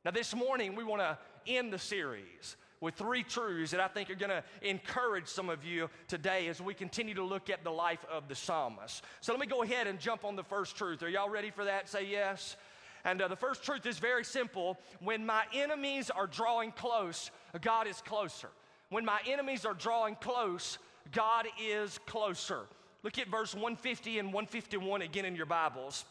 Now, 0.06 0.12
this 0.12 0.36
morning, 0.36 0.76
we 0.76 0.84
want 0.84 1.02
to 1.02 1.18
end 1.48 1.74
the 1.74 1.80
series 1.80 2.58
with 2.82 2.96
three 2.96 3.24
truths 3.24 3.72
that 3.72 3.80
I 3.80 3.88
think 3.88 4.10
are 4.10 4.16
going 4.16 4.30
to 4.30 4.44
encourage 4.62 5.28
some 5.28 5.50
of 5.50 5.64
you 5.64 5.90
today 6.08 6.48
as 6.48 6.60
we 6.62 6.74
continue 6.74 7.14
to 7.14 7.24
look 7.24 7.50
at 7.50 7.64
the 7.64 7.72
life 7.72 8.06
of 8.12 8.28
the 8.28 8.36
psalmist. 8.36 9.04
So, 9.22 9.32
let 9.32 9.40
me 9.40 9.48
go 9.48 9.64
ahead 9.64 9.88
and 9.88 10.00
jump 10.00 10.26
on 10.26 10.36
the 10.36 10.44
first 10.44 10.76
truth. 10.76 11.02
Are 11.02 11.10
y'all 11.10 11.30
ready 11.30 11.50
for 11.50 11.64
that? 11.66 11.88
Say 11.88 12.08
yes. 12.10 12.58
And 13.06 13.22
uh, 13.22 13.28
the 13.28 13.36
first 13.36 13.64
truth 13.64 13.86
is 13.86 14.00
very 14.00 14.24
simple. 14.24 14.78
When 15.00 15.26
my 15.26 15.44
enemies 15.54 16.10
are 16.10 16.28
drawing 16.28 16.72
close, 16.72 17.32
God 17.62 17.88
is 17.88 18.02
closer. 18.02 18.50
When 18.90 19.06
my 19.06 19.20
enemies 19.28 19.66
are 19.66 19.74
drawing 19.74 20.16
close, 20.16 20.78
God 21.12 21.48
is 21.62 22.00
closer. 22.06 22.62
Look 23.02 23.18
at 23.18 23.28
verse 23.28 23.54
150 23.54 24.20
and 24.20 24.28
151 24.28 25.02
again 25.02 25.26
in 25.26 25.36
your 25.36 25.46
Bibles. 25.46 26.06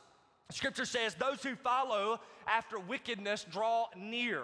Scripture 0.50 0.84
says, 0.84 1.14
Those 1.14 1.42
who 1.42 1.54
follow 1.56 2.20
after 2.46 2.78
wickedness 2.78 3.46
draw 3.50 3.86
near. 3.96 4.42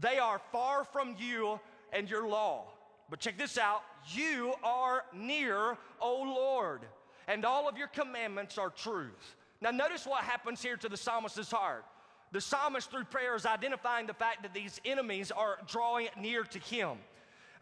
They 0.00 0.18
are 0.18 0.40
far 0.50 0.84
from 0.84 1.16
you 1.18 1.60
and 1.92 2.08
your 2.08 2.26
law. 2.26 2.64
But 3.10 3.20
check 3.20 3.38
this 3.38 3.58
out 3.58 3.82
you 4.12 4.54
are 4.62 5.04
near, 5.14 5.76
O 6.00 6.22
Lord, 6.22 6.82
and 7.28 7.44
all 7.44 7.68
of 7.68 7.78
your 7.78 7.88
commandments 7.88 8.58
are 8.58 8.70
truth. 8.70 9.36
Now, 9.60 9.70
notice 9.70 10.06
what 10.06 10.24
happens 10.24 10.62
here 10.62 10.76
to 10.76 10.88
the 10.88 10.96
psalmist's 10.96 11.50
heart. 11.50 11.84
The 12.32 12.40
psalmist, 12.40 12.90
through 12.90 13.04
prayer, 13.04 13.34
is 13.36 13.46
identifying 13.46 14.06
the 14.06 14.14
fact 14.14 14.42
that 14.42 14.52
these 14.52 14.80
enemies 14.84 15.30
are 15.30 15.58
drawing 15.68 16.08
near 16.20 16.42
to 16.42 16.58
him. 16.58 16.98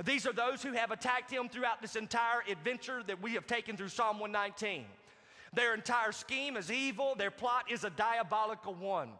These 0.02 0.26
are 0.26 0.32
those 0.32 0.62
who 0.62 0.72
have 0.72 0.90
attacked 0.90 1.30
him 1.30 1.48
throughout 1.48 1.80
this 1.82 1.94
entire 1.94 2.42
adventure 2.50 3.02
that 3.06 3.22
we 3.22 3.34
have 3.34 3.46
taken 3.46 3.76
through 3.76 3.90
Psalm 3.90 4.18
119. 4.18 4.84
Their 5.52 5.74
entire 5.74 6.12
scheme 6.12 6.56
is 6.56 6.72
evil, 6.72 7.14
their 7.14 7.30
plot 7.30 7.70
is 7.70 7.84
a 7.84 7.90
diabolical 7.90 8.74
one. 8.74 9.10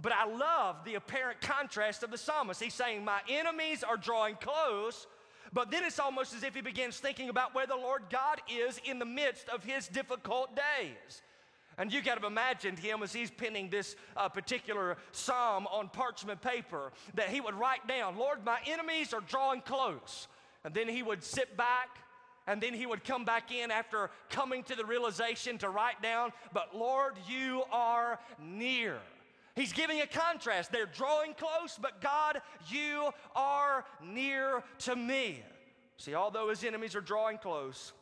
But 0.00 0.12
I 0.12 0.24
love 0.24 0.84
the 0.84 0.94
apparent 0.94 1.40
contrast 1.40 2.02
of 2.02 2.10
the 2.10 2.18
psalmist. 2.18 2.62
He's 2.62 2.74
saying, 2.74 3.04
My 3.04 3.20
enemies 3.28 3.82
are 3.82 3.96
drawing 3.96 4.36
close, 4.36 5.06
but 5.52 5.70
then 5.70 5.84
it's 5.84 5.98
almost 5.98 6.34
as 6.34 6.42
if 6.42 6.54
he 6.54 6.62
begins 6.62 6.98
thinking 6.98 7.28
about 7.28 7.54
where 7.54 7.66
the 7.66 7.76
Lord 7.76 8.04
God 8.10 8.40
is 8.48 8.80
in 8.84 8.98
the 8.98 9.04
midst 9.04 9.48
of 9.50 9.64
his 9.64 9.88
difficult 9.88 10.56
days. 10.56 11.22
And 11.78 11.92
you 11.92 12.02
got 12.02 12.20
to 12.20 12.26
imagine 12.26 12.76
him 12.76 13.02
as 13.02 13.12
he's 13.12 13.30
penning 13.30 13.70
this 13.70 13.96
uh, 14.16 14.28
particular 14.28 14.96
psalm 15.12 15.66
on 15.66 15.88
parchment 15.88 16.40
paper 16.42 16.92
that 17.14 17.28
he 17.28 17.40
would 17.40 17.54
write 17.54 17.86
down, 17.88 18.16
Lord, 18.16 18.44
my 18.44 18.58
enemies 18.66 19.12
are 19.14 19.22
drawing 19.22 19.62
close. 19.62 20.28
And 20.64 20.74
then 20.74 20.88
he 20.88 21.02
would 21.02 21.24
sit 21.24 21.56
back 21.56 21.98
and 22.46 22.60
then 22.60 22.74
he 22.74 22.86
would 22.86 23.04
come 23.04 23.24
back 23.24 23.52
in 23.52 23.70
after 23.70 24.10
coming 24.28 24.64
to 24.64 24.74
the 24.74 24.84
realization 24.84 25.58
to 25.58 25.68
write 25.68 26.02
down, 26.02 26.32
but 26.52 26.76
Lord, 26.76 27.14
you 27.28 27.62
are 27.70 28.18
near. 28.40 28.98
He's 29.54 29.72
giving 29.72 30.00
a 30.00 30.06
contrast. 30.06 30.72
They're 30.72 30.86
drawing 30.86 31.34
close, 31.34 31.78
but 31.80 32.00
God, 32.00 32.40
you 32.68 33.10
are 33.36 33.84
near 34.02 34.62
to 34.80 34.96
me. 34.96 35.42
See, 35.98 36.14
although 36.14 36.48
his 36.48 36.64
enemies 36.64 36.96
are 36.96 37.00
drawing 37.00 37.38
close, 37.38 37.92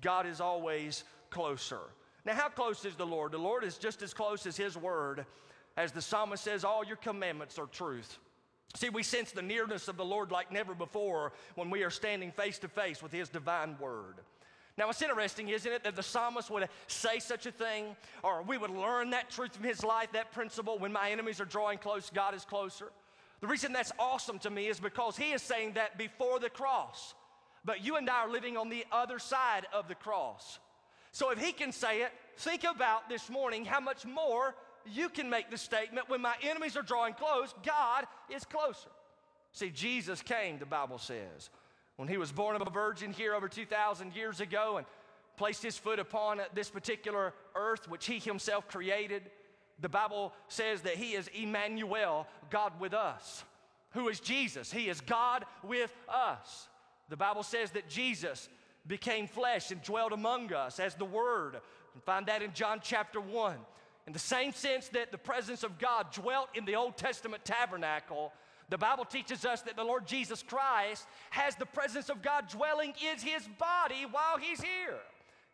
God 0.00 0.26
is 0.26 0.40
always 0.40 1.04
closer. 1.30 1.80
Now, 2.24 2.34
how 2.34 2.48
close 2.48 2.84
is 2.84 2.96
the 2.96 3.06
Lord? 3.06 3.32
The 3.32 3.38
Lord 3.38 3.62
is 3.62 3.78
just 3.78 4.02
as 4.02 4.12
close 4.12 4.46
as 4.46 4.56
his 4.56 4.76
word. 4.76 5.24
As 5.76 5.92
the 5.92 6.02
psalmist 6.02 6.42
says, 6.42 6.64
all 6.64 6.84
your 6.84 6.96
commandments 6.96 7.58
are 7.58 7.66
truth. 7.66 8.18
See, 8.74 8.90
we 8.90 9.02
sense 9.02 9.30
the 9.30 9.42
nearness 9.42 9.88
of 9.88 9.96
the 9.96 10.04
Lord 10.04 10.30
like 10.30 10.52
never 10.52 10.74
before 10.74 11.32
when 11.54 11.70
we 11.70 11.82
are 11.82 11.90
standing 11.90 12.30
face 12.30 12.58
to 12.58 12.68
face 12.68 13.02
with 13.02 13.12
His 13.12 13.28
divine 13.28 13.76
word. 13.78 14.16
Now, 14.78 14.90
it's 14.90 15.00
interesting, 15.00 15.48
isn't 15.48 15.72
it, 15.72 15.84
that 15.84 15.96
the 15.96 16.02
psalmist 16.02 16.50
would 16.50 16.68
say 16.86 17.18
such 17.18 17.46
a 17.46 17.52
thing, 17.52 17.96
or 18.22 18.42
we 18.42 18.58
would 18.58 18.70
learn 18.70 19.10
that 19.10 19.30
truth 19.30 19.54
from 19.54 19.64
his 19.64 19.82
life, 19.82 20.12
that 20.12 20.32
principle 20.32 20.78
when 20.78 20.92
my 20.92 21.10
enemies 21.10 21.40
are 21.40 21.46
drawing 21.46 21.78
close, 21.78 22.10
God 22.14 22.34
is 22.34 22.44
closer. 22.44 22.92
The 23.40 23.46
reason 23.46 23.72
that's 23.72 23.92
awesome 23.98 24.38
to 24.40 24.50
me 24.50 24.66
is 24.66 24.78
because 24.78 25.16
he 25.16 25.32
is 25.32 25.40
saying 25.40 25.72
that 25.74 25.96
before 25.96 26.38
the 26.38 26.50
cross. 26.50 27.14
But 27.64 27.84
you 27.84 27.96
and 27.96 28.08
I 28.08 28.20
are 28.20 28.30
living 28.30 28.56
on 28.56 28.68
the 28.68 28.84
other 28.92 29.18
side 29.18 29.66
of 29.72 29.88
the 29.88 29.94
cross. 29.94 30.58
So 31.10 31.30
if 31.30 31.38
he 31.38 31.52
can 31.52 31.72
say 31.72 32.02
it, 32.02 32.12
think 32.36 32.64
about 32.64 33.08
this 33.08 33.30
morning 33.30 33.64
how 33.64 33.80
much 33.80 34.04
more 34.04 34.54
you 34.84 35.08
can 35.08 35.30
make 35.30 35.50
the 35.50 35.58
statement 35.58 36.08
when 36.08 36.20
my 36.20 36.34
enemies 36.42 36.76
are 36.76 36.82
drawing 36.82 37.14
close, 37.14 37.54
God 37.64 38.06
is 38.28 38.44
closer. 38.44 38.90
See, 39.52 39.70
Jesus 39.70 40.20
came, 40.20 40.58
the 40.58 40.66
Bible 40.66 40.98
says, 40.98 41.48
when 41.96 42.08
he 42.08 42.16
was 42.16 42.32
born 42.32 42.56
of 42.56 42.66
a 42.66 42.70
virgin 42.70 43.12
here 43.12 43.34
over 43.34 43.48
2,000 43.48 44.14
years 44.14 44.40
ago 44.40 44.76
and 44.76 44.86
placed 45.36 45.62
his 45.62 45.76
foot 45.76 45.98
upon 45.98 46.40
this 46.54 46.70
particular 46.70 47.34
earth, 47.54 47.88
which 47.88 48.06
he 48.06 48.18
himself 48.18 48.68
created. 48.68 49.22
The 49.80 49.88
Bible 49.88 50.32
says 50.48 50.82
that 50.82 50.94
he 50.94 51.12
is 51.12 51.28
Emmanuel, 51.28 52.26
God 52.50 52.72
with 52.80 52.94
us. 52.94 53.44
Who 53.90 54.08
is 54.08 54.20
Jesus? 54.20 54.72
He 54.72 54.88
is 54.88 55.00
God 55.00 55.44
with 55.62 55.92
us. 56.08 56.68
The 57.08 57.16
Bible 57.16 57.42
says 57.42 57.70
that 57.72 57.88
Jesus 57.88 58.48
became 58.86 59.26
flesh 59.26 59.70
and 59.70 59.82
dwelt 59.82 60.12
among 60.12 60.52
us 60.52 60.80
as 60.80 60.94
the 60.94 61.04
Word. 61.04 61.60
You 61.94 62.00
find 62.04 62.26
that 62.26 62.42
in 62.42 62.52
John 62.52 62.80
chapter 62.82 63.20
1. 63.20 63.56
In 64.06 64.12
the 64.12 64.18
same 64.18 64.52
sense 64.52 64.88
that 64.88 65.10
the 65.10 65.18
presence 65.18 65.62
of 65.62 65.78
God 65.78 66.12
dwelt 66.12 66.48
in 66.54 66.64
the 66.64 66.76
Old 66.76 66.96
Testament 66.96 67.44
tabernacle, 67.44 68.32
the 68.68 68.78
Bible 68.78 69.04
teaches 69.04 69.44
us 69.44 69.62
that 69.62 69.76
the 69.76 69.84
Lord 69.84 70.06
Jesus 70.06 70.42
Christ 70.42 71.06
has 71.30 71.54
the 71.54 71.66
presence 71.66 72.08
of 72.08 72.22
God 72.22 72.48
dwelling 72.48 72.94
in 73.00 73.18
his 73.18 73.46
body 73.58 74.06
while 74.10 74.38
he's 74.38 74.60
here. 74.60 74.98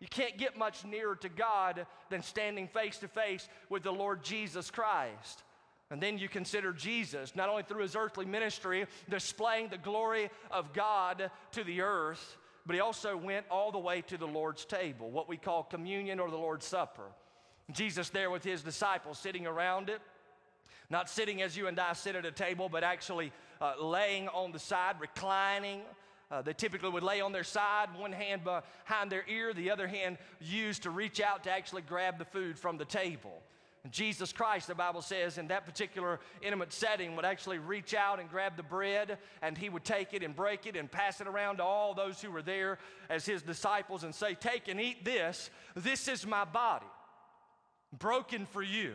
You 0.01 0.09
can't 0.09 0.37
get 0.37 0.59
much 0.59 0.85
nearer 0.85 1.15
to 1.17 1.29
God 1.29 1.87
than 2.11 2.23
standing 2.23 2.67
face 2.69 2.99
to 2.99 3.09
face 3.09 3.49
with 3.69 3.83
the 3.83 3.93
Lord 3.93 4.25
Jesus 4.25 4.71
Christ. 4.71 5.45
And 5.91 6.03
then 6.03 6.17
you 6.17 6.29
consider 6.29 6.73
Jesus, 6.73 7.37
not 7.37 7.51
only 7.51 7.63
through 7.63 7.83
his 7.83 7.95
earthly 7.95 8.25
ministry, 8.25 8.87
displaying 9.11 9.69
the 9.69 9.79
glory 9.79 10.31
of 10.51 10.73
God 10.73 11.31
to 11.53 11.65
the 11.65 11.83
earth, 11.83 12.39
but 12.65 12.75
he 12.75 12.81
also 12.81 13.17
went 13.17 13.45
all 13.51 13.71
the 13.71 13.79
way 13.79 14.01
to 14.03 14.17
the 14.17 14.27
Lord's 14.27 14.65
table, 14.65 15.11
what 15.11 15.29
we 15.29 15.37
call 15.37 15.65
communion 15.65 16.19
or 16.19 16.31
the 16.31 16.37
Lord's 16.37 16.67
Supper. 16.67 17.11
Jesus 17.71 18.09
there 18.09 18.31
with 18.31 18.43
his 18.43 18.63
disciples 18.63 19.19
sitting 19.19 19.47
around 19.47 19.91
it, 19.91 20.01
not 20.91 21.09
sitting 21.09 21.43
as 21.43 21.57
you 21.57 21.67
and 21.67 21.79
I 21.79 21.95
sit 21.95 22.17
at 22.17 22.27
a 22.27 22.31
table, 22.31 22.69
but 22.69 22.85
actually 22.85 23.33
uh, 23.61 23.75
laying 23.81 24.29
on 24.29 24.53
the 24.53 24.59
side, 24.59 24.97
reclining. 25.01 25.81
Uh, 26.31 26.43
they 26.43 26.53
typically 26.53 26.91
would 26.91 27.03
lay 27.03 27.21
on 27.21 27.33
their 27.33 27.45
side, 27.45 27.89
one 27.97 28.13
hand 28.13 28.43
behind 28.45 29.11
their 29.11 29.25
ear, 29.29 29.53
the 29.53 29.71
other 29.71 29.87
hand 29.87 30.19
used 30.41 30.83
to 30.83 30.91
reach 30.91 31.21
out 31.21 31.45
to 31.45 31.51
actually 31.51 31.83
grab 31.83 32.19
the 32.19 32.25
food 32.25 32.59
from 32.59 32.79
the 32.79 32.85
table. 32.85 33.43
Jesus 33.91 34.33
Christ, 34.33 34.69
the 34.69 34.77
Bible 34.77 35.03
says, 35.03 35.39
in 35.39 35.49
that 35.49 35.67
particular 35.67 36.21
intimate 36.41 36.73
setting, 36.73 37.17
would 37.17 37.25
actually 37.25 37.59
reach 37.59 37.95
out 37.95 38.21
and 38.21 38.31
grab 38.31 38.57
the 38.57 38.63
bread, 38.63 39.19
and 39.43 39.59
he 39.59 39.69
would 39.69 39.85
take 39.85 40.15
it 40.15 40.23
and 40.23 40.37
break 40.37 40.67
it 40.67 40.77
and 40.77 40.91
pass 40.91 41.21
it 41.21 41.27
around 41.27 41.57
to 41.57 41.65
all 41.65 41.93
those 41.93 42.23
who 42.23 42.31
were 42.31 42.43
there 42.43 42.79
as 43.11 43.27
his 43.27 43.43
disciples 43.43 44.05
and 44.05 44.15
say, 44.15 44.35
Take 44.35 44.69
and 44.69 44.81
eat 44.81 45.05
this. 45.05 45.51
This 45.75 46.07
is 46.07 46.25
my 46.25 46.45
body 46.45 46.87
broken 47.99 48.47
for 48.47 48.63
you. 48.63 48.95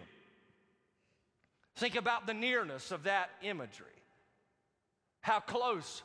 Think 1.77 1.95
about 1.95 2.25
the 2.25 2.33
nearness 2.33 2.91
of 2.91 3.03
that 3.03 3.29
imagery. 3.43 3.85
How 5.21 5.39
close 5.39 6.01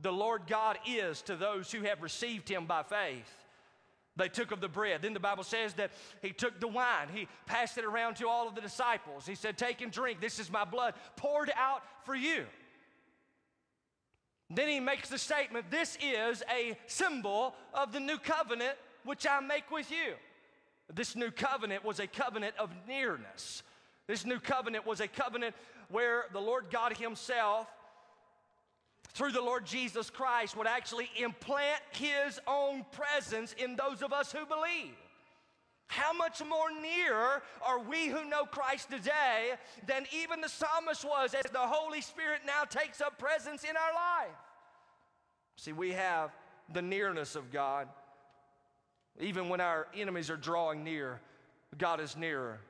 the 0.00 0.12
Lord 0.12 0.42
God 0.46 0.78
is 0.86 1.22
to 1.22 1.34
those 1.34 1.72
who 1.72 1.82
have 1.82 2.02
received 2.02 2.46
him 2.46 2.66
by 2.66 2.82
faith. 2.82 3.32
They 4.16 4.28
took 4.28 4.52
of 4.52 4.60
the 4.60 4.68
bread. 4.68 5.00
Then 5.00 5.14
the 5.14 5.20
Bible 5.20 5.44
says 5.44 5.72
that 5.74 5.92
he 6.20 6.30
took 6.30 6.60
the 6.60 6.68
wine. 6.68 7.08
He 7.12 7.26
passed 7.46 7.78
it 7.78 7.86
around 7.86 8.16
to 8.16 8.28
all 8.28 8.48
of 8.48 8.54
the 8.54 8.60
disciples. 8.60 9.26
He 9.26 9.34
said, 9.34 9.56
Take 9.56 9.80
and 9.80 9.90
drink. 9.90 10.20
This 10.20 10.38
is 10.38 10.50
my 10.50 10.64
blood 10.64 10.92
poured 11.16 11.50
out 11.56 11.82
for 12.04 12.14
you. 12.14 12.44
Then 14.50 14.68
he 14.68 14.78
makes 14.78 15.08
the 15.08 15.18
statement, 15.18 15.70
This 15.70 15.96
is 16.02 16.42
a 16.54 16.76
symbol 16.86 17.54
of 17.72 17.92
the 17.92 18.00
new 18.00 18.18
covenant 18.18 18.76
which 19.04 19.26
I 19.26 19.40
make 19.40 19.70
with 19.70 19.90
you. 19.90 20.14
This 20.92 21.16
new 21.16 21.30
covenant 21.30 21.82
was 21.82 21.98
a 21.98 22.06
covenant 22.06 22.56
of 22.58 22.70
nearness. 22.86 23.62
This 24.08 24.24
new 24.24 24.40
covenant 24.40 24.86
was 24.86 25.00
a 25.00 25.06
covenant 25.06 25.54
where 25.90 26.24
the 26.32 26.40
Lord 26.40 26.64
God 26.70 26.96
Himself, 26.96 27.68
through 29.10 29.32
the 29.32 29.42
Lord 29.42 29.66
Jesus 29.66 30.10
Christ, 30.10 30.56
would 30.56 30.66
actually 30.66 31.10
implant 31.20 31.80
His 31.92 32.40
own 32.48 32.84
presence 32.92 33.54
in 33.62 33.76
those 33.76 34.02
of 34.02 34.12
us 34.12 34.32
who 34.32 34.46
believe. 34.46 34.94
How 35.88 36.12
much 36.12 36.42
more 36.44 36.70
near 36.82 37.42
are 37.62 37.80
we 37.80 38.08
who 38.08 38.24
know 38.28 38.44
Christ 38.44 38.90
today 38.90 39.52
than 39.86 40.06
even 40.12 40.40
the 40.40 40.48
psalmist 40.48 41.04
was 41.04 41.34
as 41.34 41.50
the 41.50 41.58
Holy 41.58 42.00
Spirit 42.00 42.40
now 42.46 42.64
takes 42.64 43.00
up 43.00 43.18
presence 43.18 43.62
in 43.62 43.76
our 43.76 43.94
life? 43.94 44.36
See, 45.56 45.72
we 45.72 45.92
have 45.92 46.30
the 46.72 46.82
nearness 46.82 47.36
of 47.36 47.50
God. 47.50 47.88
Even 49.20 49.48
when 49.48 49.60
our 49.60 49.88
enemies 49.94 50.30
are 50.30 50.36
drawing 50.36 50.84
near, 50.84 51.20
God 51.76 52.00
is 52.00 52.16
nearer. 52.16 52.60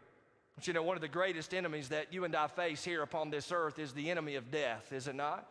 But 0.59 0.67
you 0.67 0.73
know, 0.73 0.83
one 0.83 0.97
of 0.97 1.03
the 1.03 1.07
greatest 1.07 1.55
enemies 1.55 1.91
that 1.91 2.13
you 2.13 2.25
and 2.25 2.35
I 2.35 2.49
face 2.49 2.83
here 2.83 3.05
upon 3.05 3.31
this 3.31 3.53
earth 3.53 3.79
is 3.79 3.93
the 3.93 4.11
enemy 4.11 4.35
of 4.35 4.51
death, 4.51 4.93
is 4.93 5.07
it 5.07 5.15
not? 5.15 5.49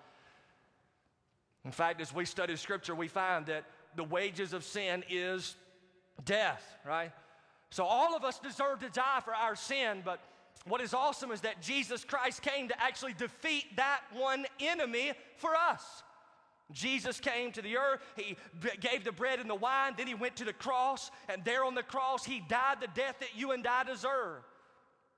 In 1.64 1.72
fact, 1.72 2.02
as 2.02 2.14
we 2.14 2.26
study 2.26 2.58
Scripture, 2.58 2.94
we 2.94 3.08
find 3.08 3.46
that 3.46 3.64
the 3.96 4.04
wages 4.04 4.52
of 4.52 4.66
sin 4.66 5.06
is 5.10 5.56
death, 6.26 6.62
right? 6.86 7.14
So 7.70 7.86
all 7.86 8.18
of 8.18 8.26
us 8.26 8.38
deserve 8.38 8.80
to 8.82 8.90
die 8.90 9.22
for 9.24 9.34
our 9.34 9.56
sin, 9.56 10.02
but 10.04 10.20
what 10.68 10.82
is 10.82 10.94
awesome 10.94 11.32
is 11.32 11.40
that 11.40 11.62
Jesus 11.62 12.04
Christ 12.04 12.42
came 12.42 12.68
to 12.68 12.84
actually 12.84 13.14
defeat 13.14 13.78
that 13.78 14.02
one 14.12 14.46
enemy 14.60 15.14
for 15.38 15.56
us. 15.56 16.04
Jesus 16.74 17.22
came 17.22 17.54
to 17.54 17.62
the 17.62 17.78
earth, 17.78 18.02
he 18.18 18.36
gave 18.82 19.06
the 19.06 19.14
bread 19.14 19.40
and 19.40 19.50
the 19.50 19.56
wine, 19.56 19.94
then 19.96 20.08
he 20.08 20.16
went 20.16 20.36
to 20.36 20.44
the 20.44 20.52
cross, 20.52 21.12
and 21.30 21.46
there 21.46 21.64
on 21.64 21.76
the 21.76 21.84
cross, 21.84 22.26
he 22.26 22.42
died 22.50 22.82
the 22.82 22.90
death 22.94 23.16
that 23.22 23.38
you 23.38 23.54
and 23.54 23.66
I 23.66 23.86
deserve. 23.86 24.44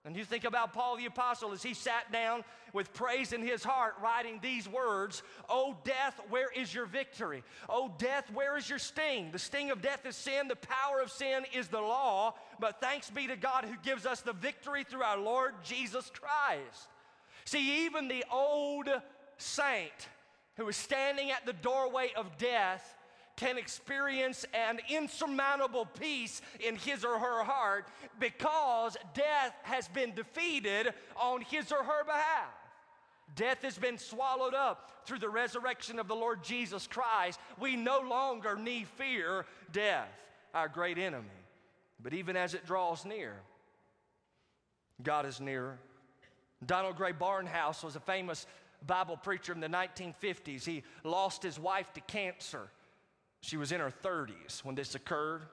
And 0.06 0.16
you 0.16 0.24
think 0.24 0.46
about 0.46 0.74
Paul 0.74 0.96
the 0.96 1.06
Apostle 1.06 1.52
as 1.52 1.62
he 1.62 1.74
sat 1.74 2.12
down 2.12 2.46
with 2.72 2.94
praise 2.94 3.34
in 3.34 3.42
his 3.42 3.64
heart, 3.64 3.96
writing 4.02 4.40
these 4.42 4.68
words 4.68 5.24
Oh, 5.50 5.76
death, 5.84 6.20
where 6.30 6.50
is 6.56 6.74
your 6.74 6.86
victory? 6.86 7.44
Oh, 7.68 7.92
death, 7.98 8.32
where 8.34 8.58
is 8.58 8.70
your 8.70 8.80
sting? 8.80 9.32
The 9.32 9.40
sting 9.40 9.72
of 9.72 9.82
death 9.82 10.06
is 10.06 10.16
sin, 10.16 10.48
the 10.48 10.56
power 10.56 11.02
of 11.02 11.12
sin 11.12 11.44
is 11.54 11.68
the 11.68 11.82
law, 11.82 12.36
but 12.60 12.80
thanks 12.80 13.10
be 13.10 13.28
to 13.28 13.36
God 13.36 13.66
who 13.66 13.76
gives 13.84 14.06
us 14.06 14.22
the 14.22 14.34
victory 14.34 14.86
through 14.86 15.04
our 15.04 15.18
Lord 15.18 15.54
Jesus 15.64 16.10
Christ. 16.14 16.88
See, 17.44 17.86
even 17.86 18.08
the 18.08 18.24
old 18.32 18.88
saint, 19.38 20.08
who 20.56 20.68
is 20.70 20.78
standing 20.78 21.32
at 21.32 21.46
the 21.46 21.54
doorway 21.54 22.12
of 22.16 22.38
death 22.38 22.96
can 23.40 23.58
experience 23.58 24.46
an 24.54 24.80
insurmountable 24.90 25.86
peace 25.86 26.42
in 26.60 26.76
his 26.76 27.06
or 27.06 27.18
her 27.18 27.44
heart 27.44 27.88
because 28.20 28.98
death 29.14 29.56
has 29.64 29.88
been 29.88 30.14
defeated 30.14 30.94
on 31.16 31.40
his 31.42 31.72
or 31.72 31.82
her 31.82 32.04
behalf. 32.04 32.54
Death 33.36 33.62
has 33.62 33.78
been 33.78 33.98
swallowed 33.98 34.54
up 34.54 34.92
through 35.06 35.20
the 35.20 35.30
resurrection 35.30 36.00
of 36.00 36.10
the 36.10 36.16
Lord 36.16 36.44
Jesus 36.44 36.86
Christ. 36.86 37.40
We 37.60 37.78
no 37.78 38.02
longer 38.02 38.58
need 38.58 38.88
fear 38.90 39.46
death, 39.72 40.10
our 40.54 40.68
great 40.68 40.98
enemy. 40.98 41.28
But 42.04 42.14
even 42.14 42.36
as 42.36 42.54
it 42.54 42.66
draws 42.66 43.06
near, 43.06 43.38
God 45.02 45.26
is 45.26 45.40
nearer. 45.40 45.78
Donald 46.66 46.98
Grey 46.98 47.14
Barnhouse 47.14 47.86
was 47.86 47.96
a 47.96 48.02
famous 48.02 48.46
Bible 48.86 49.16
preacher 49.16 49.54
in 49.54 49.62
the 49.62 49.70
1950s. 49.70 50.66
He 50.66 50.84
lost 51.06 51.42
his 51.42 51.58
wife 51.58 51.94
to 51.94 52.02
cancer. 52.02 52.70
She 53.42 53.58
was 53.58 53.72
in 53.72 53.80
her 53.80 53.94
30s 54.04 54.64
when 54.64 54.76
this 54.76 54.96
occurred. 54.96 55.44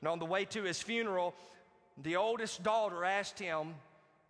And 0.00 0.08
on 0.08 0.18
the 0.18 0.24
way 0.24 0.44
to 0.46 0.62
his 0.62 0.80
funeral, 0.80 1.34
the 2.02 2.16
oldest 2.16 2.62
daughter 2.62 3.04
asked 3.04 3.38
him, 3.38 3.74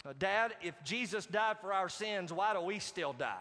uh, 0.07 0.13
Dad, 0.19 0.55
if 0.63 0.75
Jesus 0.85 1.27
died 1.27 1.59
for 1.61 1.73
our 1.73 1.89
sins, 1.89 2.33
why 2.33 2.55
do 2.55 2.61
we 2.61 2.79
still 2.79 3.13
die? 3.13 3.37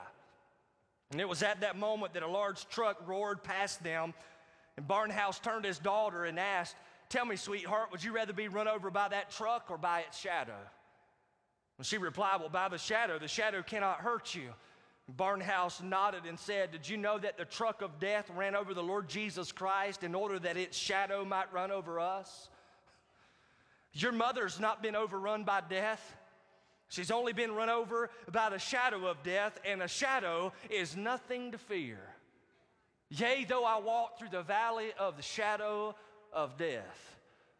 And 1.11 1.21
it 1.21 1.29
was 1.29 1.43
at 1.43 1.61
that 1.61 1.77
moment 1.77 2.13
that 2.13 2.23
a 2.23 2.27
large 2.27 2.67
truck 2.67 2.97
roared 3.07 3.43
past 3.43 3.83
them, 3.83 4.13
and 4.75 4.87
Barnhouse 4.87 5.41
turned 5.41 5.63
to 5.63 5.69
his 5.69 5.79
daughter 5.79 6.25
and 6.25 6.39
asked, 6.39 6.75
Tell 7.09 7.25
me, 7.25 7.37
sweetheart, 7.37 7.89
would 7.91 8.03
you 8.03 8.11
rather 8.11 8.33
be 8.33 8.49
run 8.49 8.67
over 8.67 8.91
by 8.91 9.07
that 9.07 9.31
truck 9.31 9.67
or 9.69 9.77
by 9.77 10.01
its 10.01 10.19
shadow? 10.19 10.57
And 11.77 11.87
she 11.87 11.97
replied, 11.97 12.41
Well, 12.41 12.49
by 12.49 12.67
the 12.67 12.77
shadow. 12.77 13.17
The 13.17 13.29
shadow 13.29 13.61
cannot 13.61 13.99
hurt 13.99 14.35
you. 14.35 14.49
Barnhouse 15.15 15.81
nodded 15.81 16.25
and 16.27 16.37
said, 16.37 16.71
Did 16.71 16.89
you 16.89 16.97
know 16.97 17.17
that 17.17 17.37
the 17.37 17.45
truck 17.45 17.81
of 17.81 17.99
death 17.99 18.29
ran 18.35 18.55
over 18.55 18.73
the 18.73 18.83
Lord 18.83 19.07
Jesus 19.07 19.51
Christ 19.51 20.03
in 20.03 20.13
order 20.13 20.37
that 20.39 20.57
its 20.57 20.77
shadow 20.77 21.23
might 21.23 21.51
run 21.53 21.71
over 21.71 21.99
us? 21.99 22.49
Your 23.93 24.11
mother's 24.11 24.59
not 24.59 24.83
been 24.83 24.95
overrun 24.95 25.43
by 25.43 25.61
death. 25.67 26.15
She's 26.89 27.11
only 27.11 27.33
been 27.33 27.53
run 27.53 27.69
over 27.69 28.09
by 28.31 28.49
the 28.49 28.59
shadow 28.59 29.07
of 29.07 29.23
death, 29.23 29.59
and 29.65 29.81
a 29.81 29.87
shadow 29.87 30.53
is 30.69 30.95
nothing 30.95 31.51
to 31.51 31.57
fear. 31.57 31.99
Yea, 33.09 33.45
though 33.47 33.63
I 33.63 33.79
walk 33.79 34.19
through 34.19 34.29
the 34.29 34.43
valley 34.43 34.91
of 34.99 35.15
the 35.15 35.23
shadow 35.23 35.95
of 36.33 36.57
death, 36.57 37.17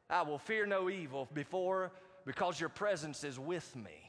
I 0.09 0.21
will 0.21 0.37
fear 0.37 0.65
no 0.65 0.89
evil 0.89 1.27
before 1.33 1.91
because 2.25 2.59
your 2.59 2.69
presence 2.69 3.23
is 3.23 3.39
with 3.39 3.75
me. 3.75 4.06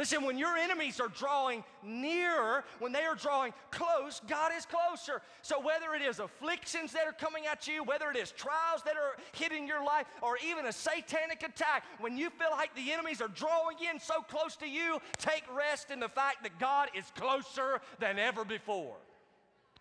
Listen, 0.00 0.24
when 0.24 0.38
your 0.38 0.56
enemies 0.56 0.98
are 0.98 1.08
drawing 1.08 1.62
nearer, 1.82 2.64
when 2.78 2.90
they 2.90 3.02
are 3.02 3.14
drawing 3.14 3.52
close, 3.70 4.22
God 4.26 4.50
is 4.56 4.64
closer. 4.64 5.20
So 5.42 5.60
whether 5.60 5.94
it 5.94 6.00
is 6.00 6.20
afflictions 6.20 6.92
that 6.92 7.06
are 7.06 7.12
coming 7.12 7.44
at 7.44 7.68
you, 7.68 7.84
whether 7.84 8.08
it 8.08 8.16
is 8.16 8.32
trials 8.32 8.80
that 8.86 8.96
are 8.96 9.20
hitting 9.32 9.66
your 9.66 9.84
life, 9.84 10.06
or 10.22 10.38
even 10.42 10.64
a 10.64 10.72
satanic 10.72 11.42
attack, 11.42 11.84
when 11.98 12.16
you 12.16 12.30
feel 12.30 12.48
like 12.50 12.74
the 12.74 12.90
enemies 12.92 13.20
are 13.20 13.28
drawing 13.28 13.76
in 13.92 14.00
so 14.00 14.22
close 14.22 14.56
to 14.56 14.66
you, 14.66 15.00
take 15.18 15.44
rest 15.54 15.90
in 15.90 16.00
the 16.00 16.08
fact 16.08 16.44
that 16.44 16.58
God 16.58 16.88
is 16.96 17.04
closer 17.14 17.82
than 17.98 18.18
ever 18.18 18.42
before. 18.42 18.96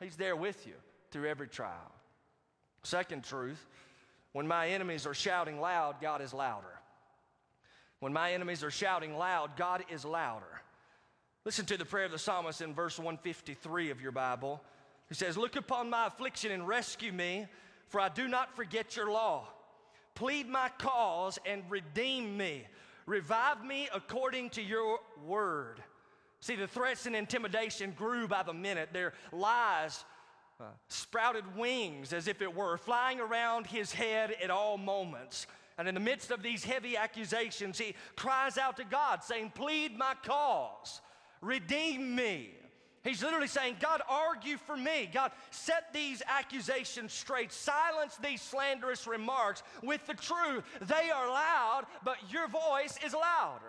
He's 0.02 0.18
there 0.18 0.36
with 0.36 0.68
you 0.68 0.74
through 1.12 1.30
every 1.30 1.48
trial. 1.48 1.94
Second 2.84 3.24
truth, 3.24 3.66
when 4.34 4.50
my 4.50 4.68
enemies 4.68 5.08
are 5.08 5.14
shouting 5.14 5.62
loud, 5.62 6.02
God 6.02 6.22
is 6.22 6.34
louder. 6.34 6.79
When 8.00 8.14
my 8.14 8.34
enemies 8.34 8.64
are 8.64 8.72
shouting 8.72 9.18
loud, 9.18 9.58
God 9.58 9.84
is 9.90 10.06
louder. 10.06 10.62
Listen 11.46 11.66
to 11.66 11.78
the 11.78 11.86
prayer 11.86 12.06
of 12.06 12.12
the 12.12 12.20
psalmist 12.20 12.62
in 12.62 12.74
verse 12.74 12.98
153 12.98 13.92
of 13.92 14.02
your 14.02 14.12
Bible. 14.12 14.62
He 15.08 15.16
says, 15.16 15.38
Look 15.38 15.56
upon 15.56 15.90
my 15.90 16.08
affliction 16.08 16.52
and 16.52 16.68
rescue 16.68 17.12
me, 17.12 17.48
for 17.88 18.00
I 18.00 18.10
do 18.10 18.28
not 18.28 18.56
forget 18.56 18.96
your 18.96 19.12
law. 19.12 19.48
Plead 20.16 20.48
my 20.48 20.70
cause 20.78 21.40
and 21.46 21.64
redeem 21.70 22.38
me. 22.38 22.66
Revive 23.06 23.64
me 23.64 23.90
according 23.94 24.52
to 24.52 24.62
your 24.62 25.00
word. 25.26 25.82
See, 26.42 26.56
the 26.56 26.68
threats 26.68 27.06
and 27.06 27.16
intimidation 27.16 27.94
grew 27.98 28.28
by 28.28 28.44
the 28.44 28.54
minute. 28.54 28.90
Their 28.94 29.14
lies 29.32 30.06
uh, 30.60 30.66
sprouted 30.90 31.56
wings, 31.56 32.14
as 32.14 32.28
if 32.28 32.42
it 32.42 32.54
were, 32.54 32.78
flying 32.78 33.20
around 33.20 33.66
his 33.66 33.94
head 33.94 34.36
at 34.44 34.52
all 34.52 34.78
moments. 34.78 35.48
And 35.80 35.88
in 35.88 35.94
the 35.94 36.02
midst 36.02 36.30
of 36.30 36.44
these 36.44 36.66
heavy 36.66 36.98
accusations, 36.98 37.80
he 37.80 37.96
cries 38.18 38.58
out 38.58 38.76
to 38.78 38.84
God, 38.84 39.24
saying, 39.24 39.54
Plead 39.56 39.98
my 39.98 40.14
cause, 40.26 41.00
redeem 41.42 42.16
me. 42.16 42.50
He's 43.02 43.24
literally 43.24 43.48
saying, 43.48 43.78
God, 43.80 44.02
argue 44.10 44.58
for 44.58 44.76
me. 44.76 45.10
God, 45.12 45.32
set 45.52 45.94
these 45.94 46.22
accusations 46.28 47.14
straight. 47.14 47.54
Silence 47.54 48.18
these 48.22 48.42
slanderous 48.42 49.08
remarks 49.08 49.64
with 49.82 50.06
the 50.06 50.16
truth. 50.16 50.66
They 50.82 51.10
are 51.12 51.30
loud, 51.30 51.86
but 52.04 52.18
your 52.30 52.50
voice 52.50 53.00
is 53.06 53.14
louder. 53.14 53.66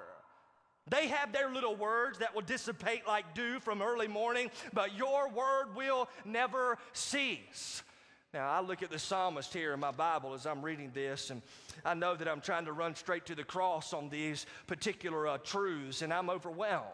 They 0.89 1.07
have 1.07 1.33
their 1.33 1.49
little 1.49 1.77
words 1.77 2.19
that 2.19 2.35
will 2.35 2.43
dissipate 2.43 3.07
like 3.07 3.37
dew 3.37 3.61
from 3.61 3.81
early 3.81 4.09
morning, 4.09 4.51
but 4.73 4.97
your 4.97 5.29
word 5.29 5.77
will 5.77 6.09
never 6.25 6.79
cease. 6.93 7.85
Now, 8.33 8.49
I 8.49 8.61
look 8.61 8.85
at 8.85 8.91
the 8.91 8.99
psalmist 8.99 9.53
here 9.53 9.73
in 9.73 9.81
my 9.81 9.91
Bible 9.91 10.35
as 10.35 10.47
I'm 10.47 10.63
reading 10.63 10.93
this, 10.95 11.31
and 11.31 11.43
I 11.85 11.95
know 11.95 12.15
that 12.15 12.29
I'm 12.29 12.41
trying 12.41 12.65
to 12.67 12.73
run 12.73 12.95
straight 12.95 13.27
to 13.27 13.35
the 13.35 13.43
cross 13.43 13.93
on 13.93 14.09
these 14.09 14.47
particular 14.69 15.27
uh, 15.27 15.39
truths, 15.39 16.03
and 16.03 16.13
I'm 16.13 16.31
overwhelmed. 16.31 16.87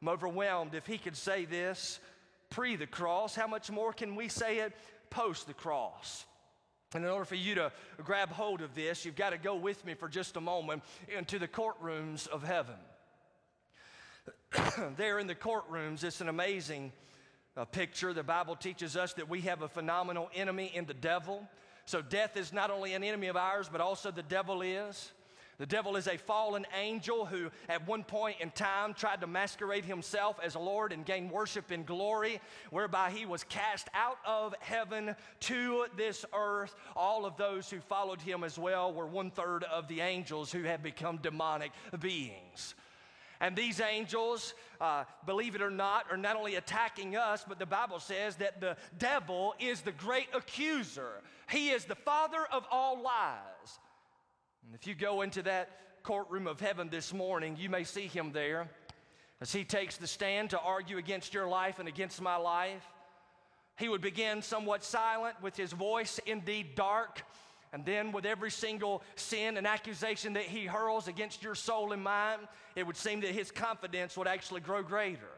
I'm 0.00 0.08
overwhelmed. 0.08 0.74
If 0.74 0.86
he 0.86 0.96
could 0.96 1.16
say 1.16 1.44
this 1.44 2.00
pre 2.48 2.76
the 2.76 2.86
cross, 2.86 3.34
how 3.34 3.46
much 3.46 3.70
more 3.70 3.92
can 3.92 4.16
we 4.16 4.28
say 4.28 4.60
it 4.60 4.72
post 5.10 5.46
the 5.46 5.52
cross? 5.52 6.24
And 6.94 7.04
in 7.04 7.10
order 7.10 7.26
for 7.26 7.34
you 7.34 7.54
to 7.56 7.72
grab 8.02 8.30
hold 8.30 8.62
of 8.62 8.74
this, 8.74 9.04
you've 9.04 9.16
got 9.16 9.30
to 9.30 9.38
go 9.38 9.54
with 9.54 9.84
me 9.84 9.92
for 9.92 10.08
just 10.08 10.36
a 10.36 10.40
moment 10.40 10.82
into 11.14 11.38
the 11.38 11.48
courtrooms 11.48 12.28
of 12.28 12.42
heaven. 12.42 12.76
there 14.96 15.18
in 15.18 15.26
the 15.26 15.34
courtrooms, 15.34 16.02
it's 16.02 16.22
an 16.22 16.30
amazing 16.30 16.92
a 17.56 17.66
picture. 17.66 18.12
The 18.12 18.22
Bible 18.22 18.56
teaches 18.56 18.96
us 18.96 19.12
that 19.14 19.28
we 19.28 19.42
have 19.42 19.62
a 19.62 19.68
phenomenal 19.68 20.30
enemy 20.34 20.70
in 20.74 20.86
the 20.86 20.94
devil. 20.94 21.46
So 21.84 22.00
death 22.00 22.36
is 22.36 22.52
not 22.52 22.70
only 22.70 22.94
an 22.94 23.04
enemy 23.04 23.26
of 23.26 23.36
ours, 23.36 23.68
but 23.70 23.80
also 23.80 24.10
the 24.10 24.22
devil 24.22 24.62
is. 24.62 25.12
The 25.58 25.66
devil 25.66 25.96
is 25.96 26.08
a 26.08 26.16
fallen 26.16 26.66
angel 26.76 27.26
who, 27.26 27.50
at 27.68 27.86
one 27.86 28.04
point 28.04 28.38
in 28.40 28.50
time, 28.50 28.94
tried 28.94 29.20
to 29.20 29.26
masquerade 29.26 29.84
himself 29.84 30.40
as 30.42 30.54
a 30.54 30.58
Lord 30.58 30.92
and 30.92 31.04
gain 31.04 31.30
worship 31.30 31.70
and 31.70 31.86
glory, 31.86 32.40
whereby 32.70 33.10
he 33.10 33.26
was 33.26 33.44
cast 33.44 33.88
out 33.94 34.18
of 34.26 34.54
heaven 34.60 35.14
to 35.40 35.86
this 35.96 36.24
earth. 36.32 36.74
All 36.96 37.26
of 37.26 37.36
those 37.36 37.70
who 37.70 37.80
followed 37.80 38.20
him 38.20 38.42
as 38.44 38.58
well 38.58 38.92
were 38.92 39.06
one 39.06 39.30
third 39.30 39.62
of 39.64 39.88
the 39.88 40.00
angels 40.00 40.50
who 40.50 40.62
have 40.62 40.82
become 40.82 41.18
demonic 41.18 41.72
beings. 42.00 42.74
And 43.42 43.56
these 43.56 43.80
angels, 43.80 44.54
uh, 44.80 45.02
believe 45.26 45.56
it 45.56 45.62
or 45.62 45.70
not, 45.70 46.06
are 46.12 46.16
not 46.16 46.36
only 46.36 46.54
attacking 46.54 47.16
us, 47.16 47.44
but 47.46 47.58
the 47.58 47.66
Bible 47.66 47.98
says 47.98 48.36
that 48.36 48.60
the 48.60 48.76
devil 48.98 49.56
is 49.58 49.80
the 49.80 49.90
great 49.90 50.28
accuser. 50.32 51.20
He 51.50 51.70
is 51.70 51.84
the 51.84 51.96
father 51.96 52.46
of 52.52 52.64
all 52.70 53.02
lies. 53.02 53.80
And 54.64 54.76
if 54.76 54.86
you 54.86 54.94
go 54.94 55.22
into 55.22 55.42
that 55.42 56.04
courtroom 56.04 56.46
of 56.46 56.60
heaven 56.60 56.88
this 56.88 57.12
morning, 57.12 57.56
you 57.58 57.68
may 57.68 57.82
see 57.82 58.06
him 58.06 58.30
there 58.30 58.70
as 59.40 59.52
he 59.52 59.64
takes 59.64 59.96
the 59.96 60.06
stand 60.06 60.50
to 60.50 60.60
argue 60.60 60.98
against 60.98 61.34
your 61.34 61.48
life 61.48 61.80
and 61.80 61.88
against 61.88 62.22
my 62.22 62.36
life. 62.36 62.86
He 63.76 63.88
would 63.88 64.02
begin 64.02 64.40
somewhat 64.42 64.84
silent 64.84 65.34
with 65.42 65.56
his 65.56 65.72
voice 65.72 66.20
indeed 66.26 66.76
dark 66.76 67.22
and 67.72 67.86
then, 67.86 68.12
with 68.12 68.26
every 68.26 68.50
single 68.50 69.02
sin 69.14 69.56
and 69.56 69.66
accusation 69.66 70.34
that 70.34 70.44
he 70.44 70.66
hurls 70.66 71.08
against 71.08 71.42
your 71.42 71.54
soul 71.54 71.92
and 71.92 72.02
mind, 72.02 72.42
it 72.76 72.86
would 72.86 72.98
seem 72.98 73.20
that 73.20 73.30
his 73.30 73.50
confidence 73.50 74.16
would 74.16 74.28
actually 74.28 74.60
grow 74.60 74.82
greater. 74.82 75.30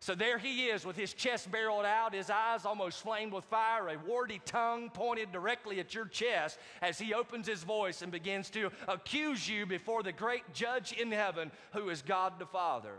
So 0.00 0.14
there 0.14 0.38
he 0.38 0.66
is 0.66 0.86
with 0.86 0.96
his 0.96 1.12
chest 1.12 1.50
barreled 1.50 1.84
out, 1.84 2.14
his 2.14 2.30
eyes 2.30 2.64
almost 2.64 3.02
flamed 3.02 3.32
with 3.32 3.44
fire, 3.46 3.88
a 3.88 3.98
warty 3.98 4.40
tongue 4.44 4.90
pointed 4.90 5.32
directly 5.32 5.80
at 5.80 5.92
your 5.92 6.06
chest 6.06 6.58
as 6.80 6.98
he 6.98 7.12
opens 7.12 7.48
his 7.48 7.64
voice 7.64 8.00
and 8.00 8.12
begins 8.12 8.48
to 8.50 8.70
accuse 8.86 9.48
you 9.48 9.66
before 9.66 10.04
the 10.04 10.12
great 10.12 10.54
judge 10.54 10.92
in 10.92 11.10
heaven 11.10 11.50
who 11.72 11.90
is 11.90 12.00
God 12.00 12.34
the 12.38 12.46
Father. 12.46 12.94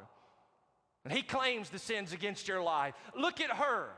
And 1.05 1.13
he 1.13 1.21
claims 1.21 1.69
the 1.69 1.79
sins 1.79 2.11
against 2.11 2.49
your 2.49 2.61
life. 2.61 2.93
Look 3.17 3.39
at 3.39 3.51
her. 3.51 3.91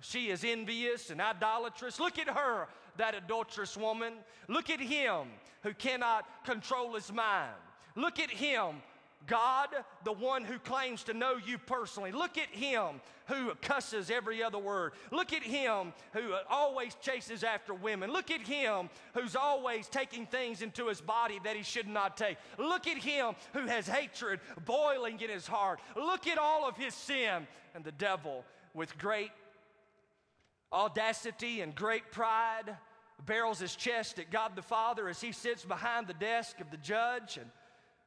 She 0.00 0.30
is 0.30 0.44
envious 0.44 1.10
and 1.10 1.20
idolatrous. 1.20 1.98
Look 1.98 2.18
at 2.18 2.28
her 2.28 2.68
that 2.96 3.14
adulterous 3.14 3.76
woman. 3.76 4.14
Look 4.48 4.70
at 4.70 4.80
him 4.80 5.28
who 5.62 5.74
cannot 5.74 6.26
control 6.44 6.94
his 6.94 7.12
mind. 7.12 7.54
Look 7.96 8.18
at 8.18 8.30
him, 8.30 8.82
God, 9.26 9.68
the 10.04 10.12
one 10.12 10.44
who 10.44 10.58
claims 10.58 11.04
to 11.04 11.14
know 11.14 11.36
you 11.36 11.58
personally. 11.58 12.12
Look 12.12 12.36
at 12.36 12.48
him 12.48 13.00
who 13.26 13.54
cusses 13.62 14.10
every 14.10 14.42
other 14.42 14.58
word. 14.58 14.92
Look 15.10 15.32
at 15.32 15.42
him 15.42 15.94
who 16.12 16.34
always 16.50 16.94
chases 17.00 17.42
after 17.42 17.72
women. 17.72 18.12
Look 18.12 18.30
at 18.30 18.42
him 18.42 18.90
who's 19.14 19.34
always 19.34 19.88
taking 19.88 20.26
things 20.26 20.60
into 20.60 20.88
his 20.88 21.00
body 21.00 21.40
that 21.44 21.56
he 21.56 21.62
should 21.62 21.88
not 21.88 22.16
take. 22.16 22.36
Look 22.58 22.86
at 22.86 22.98
him 22.98 23.34
who 23.54 23.66
has 23.66 23.86
hatred 23.86 24.40
boiling 24.66 25.20
in 25.20 25.30
his 25.30 25.46
heart. 25.46 25.80
Look 25.96 26.26
at 26.26 26.36
all 26.36 26.68
of 26.68 26.76
his 26.76 26.94
sin. 26.94 27.46
And 27.74 27.82
the 27.82 27.92
devil, 27.92 28.44
with 28.74 28.96
great 28.98 29.30
audacity 30.74 31.60
and 31.60 31.74
great 31.74 32.10
pride, 32.10 32.76
barrels 33.24 33.60
his 33.60 33.76
chest 33.76 34.18
at 34.18 34.30
God 34.30 34.56
the 34.56 34.62
Father 34.62 35.08
as 35.08 35.20
he 35.20 35.32
sits 35.32 35.64
behind 35.64 36.06
the 36.06 36.14
desk 36.14 36.60
of 36.60 36.70
the 36.70 36.76
judge. 36.76 37.38
And 37.38 37.48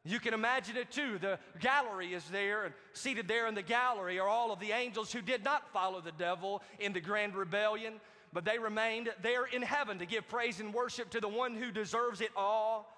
You 0.03 0.19
can 0.19 0.33
imagine 0.33 0.77
it 0.77 0.89
too. 0.89 1.17
The 1.19 1.37
gallery 1.59 2.13
is 2.13 2.23
there, 2.29 2.65
and 2.65 2.73
seated 2.93 3.27
there 3.27 3.47
in 3.47 3.55
the 3.55 3.61
gallery 3.61 4.19
are 4.19 4.27
all 4.27 4.53
of 4.53 4.59
the 4.59 4.71
angels 4.71 5.11
who 5.11 5.21
did 5.21 5.43
not 5.43 5.71
follow 5.73 5.99
the 5.99 6.13
devil 6.13 6.61
in 6.79 6.93
the 6.93 7.01
grand 7.01 7.35
rebellion, 7.35 7.95
but 8.31 8.45
they 8.45 8.57
remained 8.57 9.09
there 9.21 9.45
in 9.45 9.61
heaven 9.61 9.99
to 9.99 10.05
give 10.05 10.27
praise 10.29 10.61
and 10.61 10.73
worship 10.73 11.09
to 11.09 11.19
the 11.19 11.27
one 11.27 11.55
who 11.55 11.71
deserves 11.71 12.21
it 12.21 12.31
all. 12.37 12.93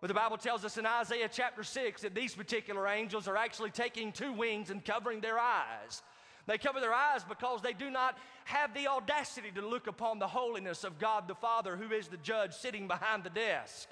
But 0.00 0.08
the 0.08 0.14
Bible 0.14 0.36
tells 0.36 0.64
us 0.64 0.78
in 0.78 0.86
Isaiah 0.86 1.28
chapter 1.32 1.64
6 1.64 2.02
that 2.02 2.14
these 2.14 2.34
particular 2.34 2.86
angels 2.86 3.26
are 3.26 3.36
actually 3.36 3.70
taking 3.70 4.12
two 4.12 4.32
wings 4.32 4.70
and 4.70 4.84
covering 4.84 5.20
their 5.20 5.38
eyes. 5.38 6.02
They 6.46 6.58
cover 6.58 6.80
their 6.80 6.92
eyes 6.92 7.22
because 7.24 7.62
they 7.62 7.72
do 7.72 7.90
not 7.90 8.18
have 8.44 8.74
the 8.74 8.88
audacity 8.88 9.50
to 9.52 9.66
look 9.66 9.86
upon 9.86 10.18
the 10.18 10.28
holiness 10.28 10.84
of 10.84 10.98
God 10.98 11.28
the 11.28 11.34
Father, 11.34 11.76
who 11.76 11.94
is 11.94 12.08
the 12.08 12.16
judge 12.16 12.52
sitting 12.52 12.88
behind 12.88 13.22
the 13.22 13.30
desk. 13.30 13.88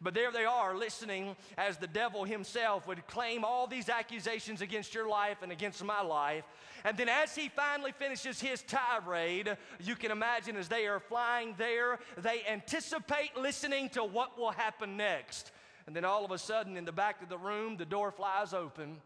But 0.00 0.12
there 0.12 0.30
they 0.30 0.44
are 0.44 0.76
listening 0.76 1.36
as 1.56 1.78
the 1.78 1.86
devil 1.86 2.24
himself 2.24 2.86
would 2.86 3.06
claim 3.06 3.44
all 3.44 3.66
these 3.66 3.88
accusations 3.88 4.60
against 4.60 4.94
your 4.94 5.08
life 5.08 5.38
and 5.42 5.50
against 5.50 5.82
my 5.82 6.02
life. 6.02 6.44
And 6.84 6.98
then 6.98 7.08
as 7.08 7.34
he 7.34 7.48
finally 7.48 7.92
finishes 7.92 8.38
his 8.38 8.62
tirade, 8.62 9.56
you 9.82 9.96
can 9.96 10.10
imagine 10.10 10.56
as 10.56 10.68
they 10.68 10.86
are 10.86 11.00
flying 11.00 11.54
there, 11.56 11.98
they 12.18 12.42
anticipate 12.46 13.36
listening 13.38 13.88
to 13.90 14.04
what 14.04 14.38
will 14.38 14.50
happen 14.50 14.98
next. 14.98 15.52
And 15.86 15.96
then 15.96 16.04
all 16.04 16.24
of 16.24 16.30
a 16.30 16.38
sudden, 16.38 16.76
in 16.76 16.84
the 16.84 16.92
back 16.92 17.22
of 17.22 17.28
the 17.28 17.38
room, 17.38 17.76
the 17.76 17.86
door 17.86 18.10
flies 18.10 18.52
open 18.52 18.98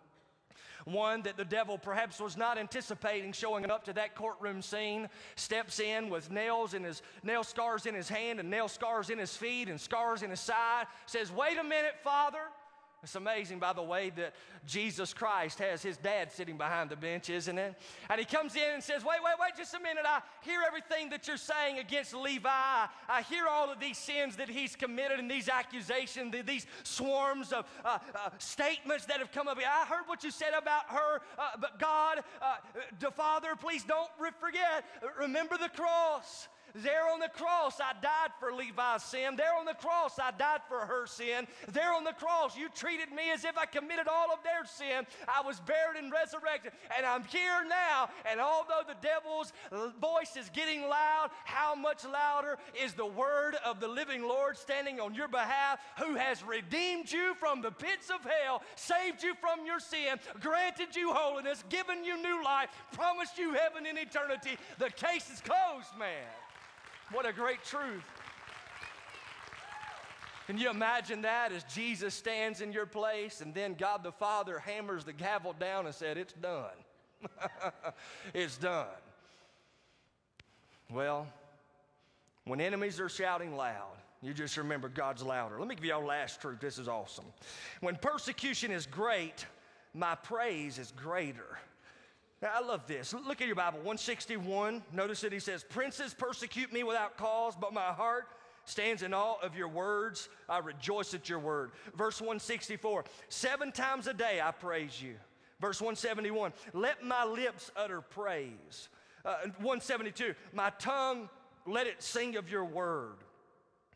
one 0.84 1.22
that 1.22 1.36
the 1.36 1.44
devil 1.44 1.78
perhaps 1.78 2.20
was 2.20 2.36
not 2.36 2.58
anticipating 2.58 3.32
showing 3.32 3.70
up 3.70 3.84
to 3.84 3.92
that 3.94 4.14
courtroom 4.14 4.62
scene, 4.62 5.08
steps 5.36 5.80
in 5.80 6.10
with 6.10 6.30
nails 6.30 6.74
in 6.74 6.84
his 6.84 7.02
nail 7.22 7.44
scars 7.44 7.86
in 7.86 7.94
his 7.94 8.08
hand 8.08 8.40
and 8.40 8.50
nail 8.50 8.68
scars 8.68 9.10
in 9.10 9.18
his 9.18 9.36
feet 9.36 9.68
and 9.68 9.80
scars 9.80 10.22
in 10.22 10.30
his 10.30 10.40
side, 10.40 10.86
says, 11.06 11.32
Wait 11.32 11.58
a 11.58 11.64
minute, 11.64 11.94
Father. 12.02 12.48
It's 13.02 13.14
amazing, 13.14 13.58
by 13.58 13.72
the 13.72 13.82
way, 13.82 14.10
that 14.16 14.34
Jesus 14.66 15.14
Christ 15.14 15.58
has 15.58 15.82
his 15.82 15.96
dad 15.96 16.30
sitting 16.30 16.58
behind 16.58 16.90
the 16.90 16.96
bench, 16.96 17.30
isn't 17.30 17.58
it? 17.58 17.74
And 18.10 18.18
he 18.18 18.26
comes 18.26 18.54
in 18.56 18.74
and 18.74 18.82
says, 18.82 19.02
Wait, 19.02 19.18
wait, 19.24 19.34
wait, 19.40 19.56
just 19.56 19.72
a 19.72 19.80
minute. 19.80 20.04
I 20.06 20.20
hear 20.42 20.60
everything 20.66 21.08
that 21.10 21.26
you're 21.26 21.38
saying 21.38 21.78
against 21.78 22.12
Levi. 22.12 22.48
I 22.48 23.22
hear 23.30 23.46
all 23.48 23.70
of 23.70 23.80
these 23.80 23.96
sins 23.96 24.36
that 24.36 24.50
he's 24.50 24.76
committed 24.76 25.18
and 25.18 25.30
these 25.30 25.48
accusations, 25.48 26.34
these 26.44 26.66
swarms 26.82 27.52
of 27.52 27.64
uh, 27.86 27.98
uh, 28.14 28.30
statements 28.38 29.06
that 29.06 29.18
have 29.18 29.32
come 29.32 29.48
up. 29.48 29.56
I 29.56 29.86
heard 29.86 30.04
what 30.06 30.22
you 30.22 30.30
said 30.30 30.52
about 30.56 30.90
her, 30.90 31.22
uh, 31.38 31.50
but 31.58 31.78
God, 31.78 32.18
uh, 32.42 32.56
the 32.98 33.10
Father, 33.10 33.56
please 33.58 33.82
don't 33.82 34.10
forget. 34.38 34.84
Remember 35.18 35.56
the 35.56 35.70
cross. 35.70 36.48
There 36.74 37.08
on 37.12 37.20
the 37.20 37.28
cross, 37.28 37.80
I 37.80 37.92
died 38.00 38.30
for 38.38 38.52
Levi's 38.52 39.02
sin. 39.02 39.36
There 39.36 39.54
on 39.58 39.64
the 39.64 39.74
cross, 39.74 40.18
I 40.18 40.30
died 40.30 40.60
for 40.68 40.80
her 40.80 41.06
sin. 41.06 41.46
There 41.68 41.92
on 41.92 42.04
the 42.04 42.12
cross, 42.12 42.56
you 42.56 42.68
treated 42.68 43.10
me 43.10 43.30
as 43.32 43.44
if 43.44 43.56
I 43.58 43.66
committed 43.66 44.08
all 44.08 44.32
of 44.32 44.42
their 44.42 44.64
sin. 44.64 45.06
I 45.28 45.46
was 45.46 45.60
buried 45.60 46.02
and 46.02 46.12
resurrected, 46.12 46.72
and 46.96 47.04
I'm 47.04 47.24
here 47.24 47.64
now. 47.68 48.08
And 48.30 48.40
although 48.40 48.82
the 48.86 48.96
devil's 49.02 49.52
voice 50.00 50.36
is 50.36 50.50
getting 50.50 50.82
loud, 50.82 51.30
how 51.44 51.74
much 51.74 52.04
louder 52.04 52.58
is 52.82 52.94
the 52.94 53.06
word 53.06 53.56
of 53.64 53.80
the 53.80 53.88
living 53.88 54.22
Lord 54.22 54.56
standing 54.56 55.00
on 55.00 55.14
your 55.14 55.28
behalf, 55.28 55.80
who 55.98 56.14
has 56.14 56.42
redeemed 56.42 57.10
you 57.10 57.34
from 57.34 57.62
the 57.62 57.70
pits 57.70 58.10
of 58.10 58.22
hell, 58.22 58.62
saved 58.76 59.22
you 59.22 59.34
from 59.34 59.66
your 59.66 59.80
sin, 59.80 60.18
granted 60.40 60.94
you 60.94 61.12
holiness, 61.12 61.64
given 61.68 62.04
you 62.04 62.20
new 62.20 62.42
life, 62.44 62.70
promised 62.92 63.38
you 63.38 63.54
heaven 63.54 63.86
in 63.86 63.98
eternity? 63.98 64.56
The 64.78 64.90
case 64.90 65.30
is 65.30 65.40
closed, 65.40 65.96
man. 65.98 66.26
What 67.12 67.26
a 67.26 67.32
great 67.32 67.64
truth. 67.64 68.04
Can 70.46 70.58
you 70.58 70.70
imagine 70.70 71.22
that 71.22 71.52
as 71.52 71.64
Jesus 71.64 72.14
stands 72.14 72.60
in 72.60 72.72
your 72.72 72.86
place 72.86 73.40
and 73.40 73.54
then 73.54 73.74
God 73.74 74.02
the 74.02 74.12
Father 74.12 74.58
hammers 74.58 75.04
the 75.04 75.12
gavel 75.12 75.54
down 75.58 75.86
and 75.86 75.94
said, 75.94 76.16
It's 76.16 76.32
done. 76.34 76.70
it's 78.34 78.56
done. 78.56 78.86
Well, 80.90 81.26
when 82.44 82.60
enemies 82.60 82.98
are 82.98 83.08
shouting 83.08 83.56
loud, 83.56 83.96
you 84.22 84.34
just 84.34 84.56
remember 84.56 84.88
God's 84.88 85.22
louder. 85.22 85.58
Let 85.58 85.68
me 85.68 85.74
give 85.74 85.84
you 85.84 85.94
our 85.94 86.04
last 86.04 86.40
truth. 86.40 86.60
This 86.60 86.78
is 86.78 86.88
awesome. 86.88 87.26
When 87.80 87.96
persecution 87.96 88.70
is 88.70 88.86
great, 88.86 89.46
my 89.94 90.14
praise 90.14 90.78
is 90.78 90.92
greater. 90.92 91.58
Now, 92.42 92.50
I 92.54 92.60
love 92.66 92.86
this. 92.86 93.12
Look 93.12 93.42
at 93.42 93.46
your 93.46 93.56
Bible, 93.56 93.78
161. 93.78 94.82
Notice 94.92 95.20
that 95.20 95.32
he 95.32 95.40
says, 95.40 95.62
Princes 95.62 96.14
persecute 96.14 96.72
me 96.72 96.82
without 96.82 97.18
cause, 97.18 97.54
but 97.54 97.74
my 97.74 97.92
heart 97.92 98.28
stands 98.64 99.02
in 99.02 99.12
awe 99.12 99.36
of 99.42 99.54
your 99.54 99.68
words. 99.68 100.28
I 100.48 100.58
rejoice 100.58 101.12
at 101.12 101.28
your 101.28 101.38
word. 101.38 101.72
Verse 101.94 102.20
164 102.20 103.04
Seven 103.28 103.72
times 103.72 104.06
a 104.06 104.14
day 104.14 104.40
I 104.42 104.52
praise 104.52 105.00
you. 105.02 105.16
Verse 105.60 105.80
171 105.80 106.52
Let 106.72 107.04
my 107.04 107.24
lips 107.24 107.70
utter 107.76 108.00
praise. 108.00 108.88
Uh, 109.24 109.36
172 109.58 110.34
My 110.54 110.70
tongue, 110.78 111.28
let 111.66 111.86
it 111.86 112.02
sing 112.02 112.36
of 112.36 112.50
your 112.50 112.64
word. 112.64 113.16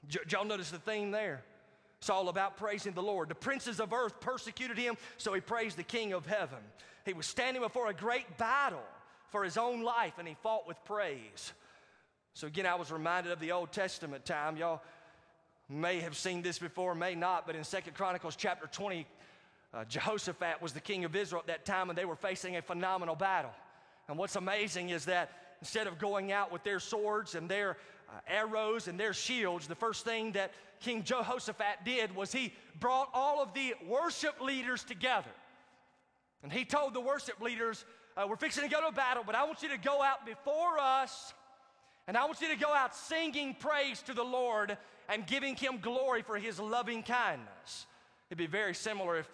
Did 0.08 0.32
y'all 0.32 0.44
notice 0.44 0.70
the 0.70 0.78
theme 0.78 1.10
there? 1.10 1.44
It's 2.04 2.10
all 2.10 2.28
about 2.28 2.58
praising 2.58 2.92
the 2.92 3.02
Lord. 3.02 3.30
The 3.30 3.34
princes 3.34 3.80
of 3.80 3.94
earth 3.94 4.20
persecuted 4.20 4.76
him, 4.76 4.98
so 5.16 5.32
he 5.32 5.40
praised 5.40 5.78
the 5.78 5.82
King 5.82 6.12
of 6.12 6.26
heaven. 6.26 6.58
He 7.06 7.14
was 7.14 7.24
standing 7.24 7.62
before 7.62 7.88
a 7.88 7.94
great 7.94 8.36
battle 8.36 8.84
for 9.30 9.42
his 9.42 9.56
own 9.56 9.82
life, 9.82 10.12
and 10.18 10.28
he 10.28 10.36
fought 10.42 10.68
with 10.68 10.76
praise. 10.84 11.54
So, 12.34 12.46
again, 12.46 12.66
I 12.66 12.74
was 12.74 12.92
reminded 12.92 13.32
of 13.32 13.40
the 13.40 13.52
Old 13.52 13.72
Testament 13.72 14.26
time. 14.26 14.58
Y'all 14.58 14.82
may 15.70 16.00
have 16.00 16.14
seen 16.14 16.42
this 16.42 16.58
before, 16.58 16.94
may 16.94 17.14
not, 17.14 17.46
but 17.46 17.56
in 17.56 17.64
Second 17.64 17.94
Chronicles 17.94 18.36
chapter 18.36 18.66
20, 18.66 19.06
uh, 19.72 19.86
Jehoshaphat 19.86 20.60
was 20.60 20.74
the 20.74 20.80
king 20.80 21.06
of 21.06 21.16
Israel 21.16 21.40
at 21.40 21.46
that 21.46 21.64
time, 21.64 21.88
and 21.88 21.96
they 21.96 22.04
were 22.04 22.16
facing 22.16 22.56
a 22.56 22.60
phenomenal 22.60 23.16
battle. 23.16 23.54
And 24.08 24.18
what's 24.18 24.36
amazing 24.36 24.90
is 24.90 25.06
that 25.06 25.30
instead 25.62 25.86
of 25.86 25.98
going 25.98 26.32
out 26.32 26.52
with 26.52 26.64
their 26.64 26.80
swords 26.80 27.34
and 27.34 27.48
their 27.48 27.78
uh, 28.08 28.20
arrows 28.28 28.88
and 28.88 28.98
their 28.98 29.12
shields, 29.12 29.66
the 29.66 29.74
first 29.74 30.04
thing 30.04 30.32
that 30.32 30.52
King 30.80 31.02
Jehoshaphat 31.02 31.84
did 31.84 32.14
was 32.14 32.32
he 32.32 32.52
brought 32.78 33.08
all 33.14 33.42
of 33.42 33.54
the 33.54 33.74
worship 33.86 34.40
leaders 34.40 34.84
together. 34.84 35.30
And 36.42 36.52
he 36.52 36.64
told 36.64 36.92
the 36.94 37.00
worship 37.00 37.40
leaders, 37.40 37.84
uh, 38.16 38.26
We're 38.28 38.36
fixing 38.36 38.64
to 38.64 38.68
go 38.68 38.86
to 38.86 38.94
battle, 38.94 39.22
but 39.24 39.34
I 39.34 39.44
want 39.44 39.62
you 39.62 39.70
to 39.70 39.78
go 39.78 40.02
out 40.02 40.26
before 40.26 40.78
us, 40.78 41.32
and 42.06 42.16
I 42.16 42.26
want 42.26 42.40
you 42.40 42.48
to 42.48 42.56
go 42.56 42.72
out 42.72 42.94
singing 42.94 43.56
praise 43.58 44.02
to 44.02 44.12
the 44.12 44.22
Lord 44.22 44.76
and 45.08 45.26
giving 45.26 45.56
him 45.56 45.78
glory 45.80 46.22
for 46.22 46.36
his 46.36 46.60
loving 46.60 47.02
kindness. 47.02 47.86
It'd 48.28 48.38
be 48.38 48.46
very 48.46 48.74
similar 48.74 49.18
if 49.18 49.30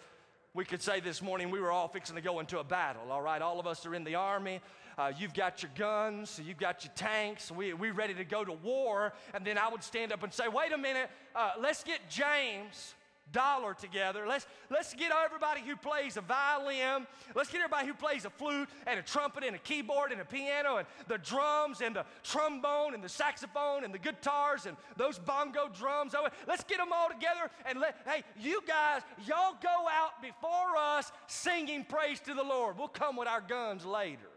we 0.53 0.65
could 0.65 0.81
say 0.81 0.99
this 0.99 1.21
morning 1.21 1.49
we 1.49 1.59
were 1.59 1.71
all 1.71 1.87
fixing 1.87 2.15
to 2.15 2.21
go 2.21 2.39
into 2.39 2.59
a 2.59 2.63
battle, 2.63 3.11
all 3.11 3.21
right? 3.21 3.41
All 3.41 3.59
of 3.59 3.67
us 3.67 3.85
are 3.85 3.95
in 3.95 4.03
the 4.03 4.15
army. 4.15 4.61
Uh, 5.01 5.11
you've 5.17 5.33
got 5.33 5.63
your 5.63 5.71
guns, 5.75 6.39
you've 6.45 6.59
got 6.59 6.83
your 6.83 6.93
tanks, 6.93 7.51
we, 7.51 7.73
we're 7.73 7.91
ready 7.91 8.13
to 8.13 8.23
go 8.23 8.45
to 8.45 8.53
war. 8.53 9.13
And 9.33 9.43
then 9.43 9.57
I 9.57 9.67
would 9.67 9.81
stand 9.81 10.11
up 10.11 10.21
and 10.21 10.31
say, 10.31 10.47
wait 10.47 10.71
a 10.71 10.77
minute, 10.77 11.09
uh, 11.35 11.53
let's 11.59 11.83
get 11.83 12.07
James 12.07 12.93
dollar 13.31 13.73
together. 13.73 14.27
Let's, 14.27 14.45
let's 14.69 14.93
get 14.93 15.11
everybody 15.11 15.61
who 15.61 15.75
plays 15.75 16.17
a 16.17 16.21
violin. 16.21 17.07
Let's 17.33 17.49
get 17.49 17.61
everybody 17.61 17.87
who 17.87 17.95
plays 17.95 18.25
a 18.25 18.29
flute 18.29 18.69
and 18.85 18.99
a 18.99 19.01
trumpet 19.01 19.43
and 19.43 19.55
a 19.55 19.59
keyboard 19.59 20.11
and 20.11 20.21
a 20.21 20.25
piano 20.25 20.77
and 20.77 20.87
the 21.07 21.17
drums 21.17 21.81
and 21.81 21.95
the 21.95 22.05
trombone 22.21 22.93
and 22.93 23.03
the 23.03 23.09
saxophone 23.09 23.83
and 23.83 23.91
the 23.91 23.97
guitars 23.97 24.67
and 24.67 24.77
those 24.97 25.17
bongo 25.17 25.67
drums. 25.73 26.13
Oh, 26.15 26.27
let's 26.47 26.63
get 26.63 26.77
them 26.77 26.89
all 26.93 27.09
together 27.09 27.49
and 27.65 27.79
let, 27.79 27.95
hey, 28.05 28.21
you 28.39 28.61
guys, 28.67 29.01
y'all 29.25 29.55
go 29.63 29.87
out 29.91 30.21
before 30.21 30.77
us 30.77 31.11
singing 31.25 31.85
praise 31.85 32.19
to 32.19 32.35
the 32.35 32.43
Lord. 32.43 32.77
We'll 32.77 32.87
come 32.87 33.15
with 33.15 33.27
our 33.27 33.41
guns 33.41 33.83
later. 33.83 34.30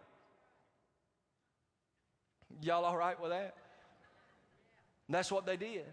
Y'all 2.65 2.85
all 2.85 2.97
right 2.97 3.21
with 3.21 3.31
that? 3.31 3.55
And 5.07 5.15
that's 5.15 5.31
what 5.31 5.45
they 5.45 5.59
did. 5.59 5.85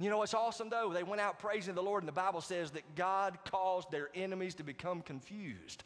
You 0.00 0.10
know 0.10 0.18
what's 0.18 0.34
awesome 0.34 0.68
though? 0.68 0.92
They 0.92 1.04
went 1.04 1.20
out 1.20 1.38
praising 1.38 1.74
the 1.74 1.82
Lord, 1.82 2.02
and 2.02 2.08
the 2.08 2.12
Bible 2.12 2.40
says 2.40 2.72
that 2.72 2.96
God 2.96 3.38
caused 3.50 3.90
their 3.90 4.10
enemies 4.14 4.56
to 4.56 4.64
become 4.64 5.00
confused. 5.00 5.84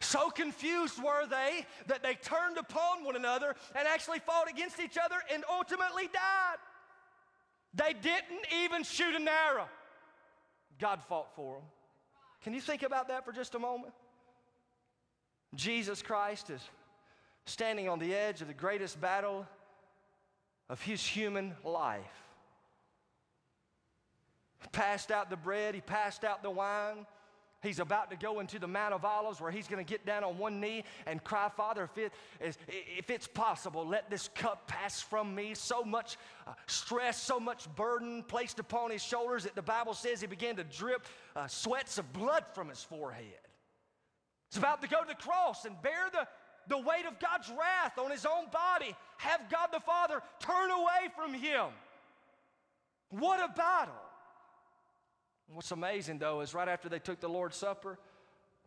So 0.00 0.30
confused 0.30 1.02
were 1.02 1.26
they 1.26 1.66
that 1.88 2.02
they 2.02 2.14
turned 2.14 2.56
upon 2.56 3.04
one 3.04 3.14
another 3.14 3.54
and 3.76 3.86
actually 3.86 4.20
fought 4.20 4.48
against 4.48 4.80
each 4.80 4.96
other 4.96 5.16
and 5.32 5.44
ultimately 5.52 6.04
died. 6.04 6.56
They 7.74 7.92
didn't 7.92 8.46
even 8.64 8.82
shoot 8.82 9.14
an 9.14 9.28
arrow. 9.28 9.68
God 10.80 11.00
fought 11.06 11.36
for 11.36 11.56
them. 11.56 11.64
Can 12.42 12.54
you 12.54 12.62
think 12.62 12.82
about 12.82 13.08
that 13.08 13.26
for 13.26 13.32
just 13.32 13.54
a 13.54 13.58
moment? 13.58 13.92
Jesus 15.54 16.00
Christ 16.00 16.48
is 16.48 16.62
standing 17.46 17.88
on 17.88 17.98
the 17.98 18.14
edge 18.14 18.42
of 18.42 18.48
the 18.48 18.54
greatest 18.54 19.00
battle 19.00 19.46
of 20.68 20.80
his 20.82 21.04
human 21.04 21.54
life 21.64 22.22
He 24.62 24.68
passed 24.68 25.10
out 25.10 25.30
the 25.30 25.36
bread, 25.36 25.74
he 25.74 25.80
passed 25.80 26.24
out 26.24 26.42
the 26.42 26.50
wine. 26.50 27.06
He's 27.62 27.78
about 27.78 28.10
to 28.10 28.16
go 28.16 28.40
into 28.40 28.58
the 28.58 28.66
Mount 28.66 28.94
of 28.94 29.04
Olives 29.04 29.38
where 29.38 29.50
he's 29.50 29.68
going 29.68 29.84
to 29.84 29.88
get 29.88 30.06
down 30.06 30.24
on 30.24 30.38
one 30.38 30.60
knee 30.60 30.82
and 31.06 31.22
cry, 31.22 31.50
Father, 31.54 31.84
if, 31.84 31.98
it 31.98 32.12
is, 32.40 32.56
if 32.68 33.10
it's 33.10 33.26
possible, 33.26 33.86
let 33.86 34.08
this 34.08 34.28
cup 34.34 34.66
pass 34.66 35.02
from 35.02 35.34
me. 35.34 35.52
So 35.52 35.82
much 35.82 36.16
uh, 36.46 36.52
stress, 36.66 37.20
so 37.20 37.38
much 37.38 37.68
burden 37.76 38.24
placed 38.26 38.60
upon 38.60 38.90
his 38.90 39.02
shoulders 39.02 39.44
that 39.44 39.54
the 39.54 39.62
Bible 39.62 39.92
says 39.92 40.22
he 40.22 40.26
began 40.26 40.56
to 40.56 40.64
drip 40.64 41.06
uh, 41.36 41.48
sweats 41.48 41.98
of 41.98 42.10
blood 42.14 42.46
from 42.54 42.70
his 42.70 42.82
forehead. 42.82 43.24
He's 44.50 44.58
about 44.58 44.80
to 44.80 44.88
go 44.88 45.02
to 45.02 45.08
the 45.08 45.14
cross 45.14 45.66
and 45.66 45.80
bear 45.82 46.08
the, 46.12 46.26
the 46.70 46.78
weight 46.78 47.04
of 47.06 47.18
God's 47.18 47.50
wrath 47.50 47.98
on 47.98 48.10
his 48.10 48.24
own 48.24 48.46
body. 48.50 48.94
Have 49.18 49.50
God 49.50 49.68
the 49.72 49.80
Father 49.80 50.22
turn 50.38 50.70
away 50.70 51.10
from 51.14 51.34
him. 51.34 51.66
What 53.10 53.40
a 53.40 53.52
battle. 53.52 53.92
What's 55.52 55.72
amazing 55.72 56.20
though 56.20 56.40
is 56.40 56.54
right 56.54 56.68
after 56.68 56.88
they 56.88 57.00
took 57.00 57.20
the 57.20 57.28
Lord's 57.28 57.56
Supper, 57.56 57.98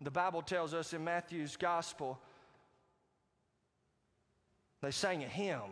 the 0.01 0.11
Bible 0.11 0.41
tells 0.41 0.73
us 0.73 0.91
in 0.91 1.03
Matthew's 1.03 1.55
gospel, 1.55 2.19
they 4.81 4.91
sang 4.91 5.23
a 5.23 5.27
hymn. 5.27 5.71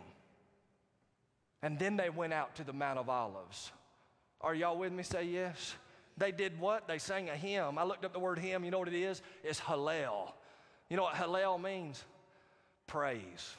And 1.62 1.78
then 1.78 1.96
they 1.96 2.08
went 2.08 2.32
out 2.32 2.56
to 2.56 2.64
the 2.64 2.72
Mount 2.72 2.98
of 2.98 3.10
Olives. 3.10 3.70
Are 4.40 4.54
y'all 4.54 4.78
with 4.78 4.92
me? 4.92 5.02
Say 5.02 5.24
yes. 5.24 5.74
They 6.16 6.32
did 6.32 6.58
what? 6.58 6.88
They 6.88 6.98
sang 6.98 7.28
a 7.28 7.36
hymn. 7.36 7.78
I 7.78 7.84
looked 7.84 8.04
up 8.04 8.14
the 8.14 8.18
word 8.18 8.38
hymn. 8.38 8.64
You 8.64 8.70
know 8.70 8.78
what 8.78 8.88
it 8.88 8.94
is? 8.94 9.22
It's 9.44 9.60
Hallel. 9.60 10.32
You 10.88 10.96
know 10.96 11.04
what 11.04 11.14
Hallel 11.14 11.62
means? 11.62 12.04
Praise. 12.92 13.54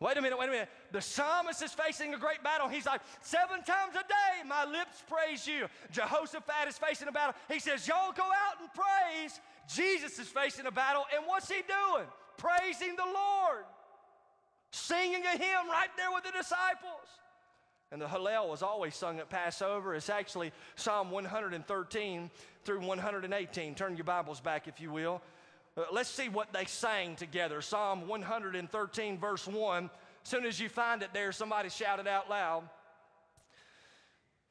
Wait 0.00 0.16
a 0.16 0.22
minute, 0.22 0.38
wait 0.38 0.48
a 0.48 0.52
minute. 0.52 0.68
The 0.92 1.02
psalmist 1.02 1.62
is 1.62 1.72
facing 1.72 2.14
a 2.14 2.18
great 2.18 2.42
battle. 2.42 2.66
He's 2.66 2.86
like, 2.86 3.02
seven 3.20 3.62
times 3.62 3.94
a 3.94 4.08
day 4.08 4.48
my 4.48 4.64
lips 4.64 5.04
praise 5.06 5.46
you. 5.46 5.66
Jehoshaphat 5.90 6.68
is 6.68 6.78
facing 6.78 7.06
a 7.08 7.12
battle. 7.12 7.34
He 7.50 7.60
says, 7.60 7.86
Y'all 7.86 8.12
go 8.12 8.22
out 8.22 8.60
and 8.62 8.70
praise. 8.72 9.38
Jesus 9.68 10.18
is 10.18 10.26
facing 10.28 10.64
a 10.64 10.70
battle. 10.70 11.04
And 11.14 11.26
what's 11.26 11.50
he 11.50 11.60
doing? 11.68 12.06
Praising 12.38 12.96
the 12.96 13.04
Lord. 13.04 13.64
Singing 14.70 15.24
a 15.26 15.36
hymn 15.36 15.68
right 15.68 15.90
there 15.98 16.10
with 16.14 16.24
the 16.24 16.32
disciples. 16.32 17.08
And 17.90 18.00
the 18.00 18.06
Hallel 18.06 18.48
was 18.48 18.62
always 18.62 18.96
sung 18.96 19.18
at 19.18 19.28
Passover. 19.28 19.94
It's 19.94 20.08
actually 20.08 20.50
Psalm 20.76 21.10
113 21.10 22.30
through 22.64 22.80
118. 22.80 23.74
Turn 23.74 23.96
your 23.98 24.04
Bibles 24.04 24.40
back, 24.40 24.66
if 24.66 24.80
you 24.80 24.90
will. 24.90 25.20
Uh, 25.76 25.84
let's 25.90 26.10
see 26.10 26.28
what 26.28 26.52
they 26.52 26.66
sang 26.66 27.16
together. 27.16 27.62
Psalm 27.62 28.06
113, 28.06 29.18
verse 29.18 29.46
1. 29.46 29.84
As 29.84 30.28
soon 30.28 30.44
as 30.44 30.60
you 30.60 30.68
find 30.68 31.02
it 31.02 31.10
there, 31.12 31.32
somebody 31.32 31.68
shout 31.70 31.98
it 31.98 32.06
out 32.06 32.28
loud. 32.28 32.68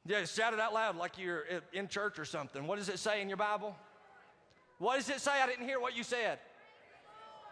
Yeah, 0.04 0.24
shout 0.24 0.52
it 0.52 0.58
out 0.58 0.74
loud 0.74 0.96
like 0.96 1.16
you're 1.16 1.44
in 1.72 1.86
church 1.86 2.18
or 2.18 2.24
something. 2.24 2.66
What 2.66 2.78
does 2.78 2.88
it 2.88 2.98
say 2.98 3.22
in 3.22 3.28
your 3.28 3.36
Bible? 3.36 3.76
What 4.78 4.96
does 4.96 5.08
it 5.08 5.20
say? 5.20 5.30
I 5.30 5.46
didn't 5.46 5.64
hear 5.64 5.78
what 5.78 5.96
you 5.96 6.02
said. 6.02 6.40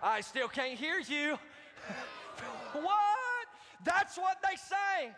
I 0.03 0.21
still 0.21 0.49
can't 0.49 0.77
hear 0.77 0.99
you. 0.99 1.39
what? 2.73 3.47
That's 3.85 4.19
what 4.19 4.39
they 4.43 4.57
sang. 4.57 5.15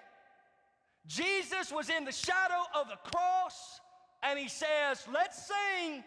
Jesus 1.06 1.72
was 1.72 1.88
in 1.88 2.04
the 2.04 2.12
shadow 2.12 2.62
of 2.74 2.88
the 2.88 2.96
cross, 3.10 3.80
and 4.22 4.38
he 4.38 4.48
says, 4.48 5.06
Let's 5.12 5.46
sing, 5.46 6.04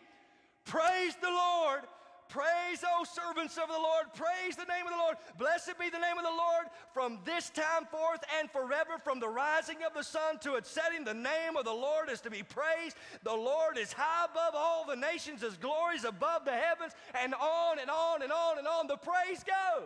praise 0.63 1.15
the 1.21 1.29
Lord. 1.29 1.81
Praise, 2.27 2.83
O 2.83 3.03
servants 3.03 3.57
of 3.57 3.67
the 3.67 3.77
Lord. 3.77 4.05
Praise 4.13 4.55
the 4.55 4.65
name 4.65 4.85
of 4.85 4.91
the 4.91 4.97
Lord. 4.97 5.17
Blessed 5.37 5.77
be 5.79 5.89
the 5.89 5.99
name 5.99 6.17
of 6.17 6.23
the 6.23 6.29
Lord 6.29 6.65
from 6.93 7.19
this 7.23 7.49
time 7.49 7.85
forth 7.85 8.21
and 8.39 8.49
forever, 8.49 8.97
from 9.03 9.19
the 9.19 9.27
rising 9.27 9.77
of 9.85 9.93
the 9.93 10.03
sun 10.03 10.39
to 10.39 10.55
its 10.55 10.69
setting. 10.69 11.05
The 11.05 11.13
name 11.13 11.55
of 11.57 11.65
the 11.65 11.73
Lord 11.73 12.09
is 12.09 12.21
to 12.21 12.31
be 12.31 12.43
praised. 12.43 12.97
The 13.23 13.33
Lord 13.33 13.77
is 13.77 13.93
high 13.93 14.25
above 14.25 14.53
all 14.55 14.85
the 14.85 14.95
nations, 14.95 15.41
his 15.41 15.57
glory 15.57 15.95
is 15.95 16.03
above 16.03 16.45
the 16.45 16.53
heavens, 16.53 16.93
and 17.13 17.33
on 17.35 17.79
and 17.79 17.89
on 17.89 18.21
and 18.21 18.31
on 18.31 18.57
and 18.57 18.67
on 18.67 18.87
the 18.87 18.97
praise 18.97 19.43
goes. 19.43 19.85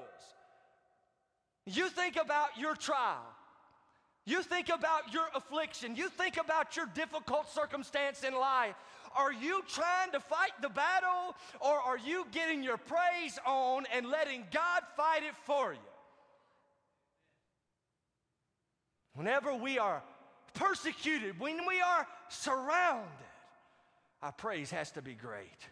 You 1.65 1.89
think 1.89 2.15
about 2.15 2.57
your 2.57 2.75
trial. 2.75 3.25
You 4.25 4.43
think 4.43 4.69
about 4.69 5.11
your 5.11 5.25
affliction. 5.33 5.95
You 5.95 6.07
think 6.09 6.37
about 6.37 6.77
your 6.77 6.85
difficult 6.85 7.51
circumstance 7.51 8.23
in 8.23 8.35
life. 8.35 8.75
Are 9.15 9.33
you 9.33 9.61
trying 9.67 10.11
to 10.13 10.19
fight 10.19 10.51
the 10.61 10.69
battle 10.69 11.35
or 11.59 11.79
are 11.79 11.97
you 11.97 12.25
getting 12.31 12.63
your 12.63 12.77
praise 12.77 13.37
on 13.45 13.85
and 13.93 14.07
letting 14.07 14.45
God 14.51 14.81
fight 14.95 15.23
it 15.23 15.35
for 15.45 15.73
you? 15.73 15.79
Whenever 19.15 19.53
we 19.53 19.77
are 19.77 20.01
persecuted, 20.53 21.39
when 21.39 21.65
we 21.67 21.81
are 21.81 22.07
surrounded, 22.29 23.09
our 24.21 24.31
praise 24.31 24.71
has 24.71 24.91
to 24.91 25.01
be 25.01 25.13
great. 25.13 25.67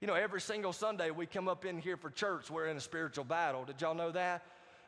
You 0.00 0.08
know, 0.08 0.14
every 0.14 0.40
single 0.40 0.72
Sunday 0.72 1.10
we 1.10 1.26
come 1.26 1.48
up 1.48 1.64
in 1.64 1.78
here 1.78 1.96
for 1.96 2.10
church, 2.10 2.50
we're 2.50 2.66
in 2.66 2.76
a 2.76 2.80
spiritual 2.80 3.24
battle. 3.24 3.64
Did 3.64 3.80
y'all 3.80 3.94
know 3.94 4.10
that? 4.10 4.42